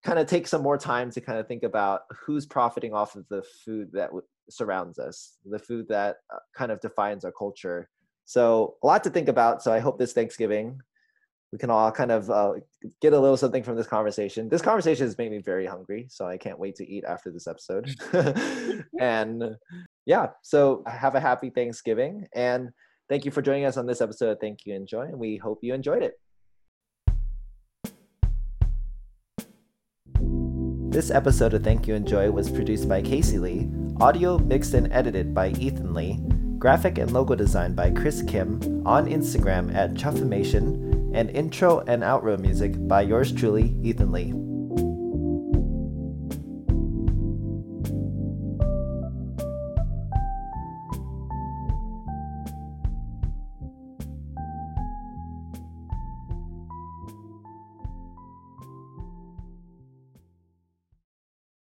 [0.02, 3.28] kind of take some more time to kind of think about who's profiting off of
[3.28, 7.90] the food that w- surrounds us the food that uh, kind of defines our culture
[8.24, 10.80] so a lot to think about so i hope this thanksgiving
[11.52, 12.54] we can all kind of uh,
[13.00, 14.48] get a little something from this conversation.
[14.48, 17.46] This conversation has made me very hungry, so I can't wait to eat after this
[17.46, 17.94] episode.
[19.00, 19.56] and
[20.06, 22.26] yeah, so have a happy Thanksgiving.
[22.34, 22.70] And
[23.08, 25.02] thank you for joining us on this episode Thank You Enjoy.
[25.02, 26.14] And we hope you enjoyed it.
[30.96, 33.68] This episode of Thank You Enjoy was produced by Casey Lee,
[34.00, 36.18] audio mixed and edited by Ethan Lee,
[36.58, 40.85] graphic and logo design by Chris Kim, on Instagram at Chuffimation,
[41.16, 44.45] and intro and outro music by yours truly, Ethan Lee.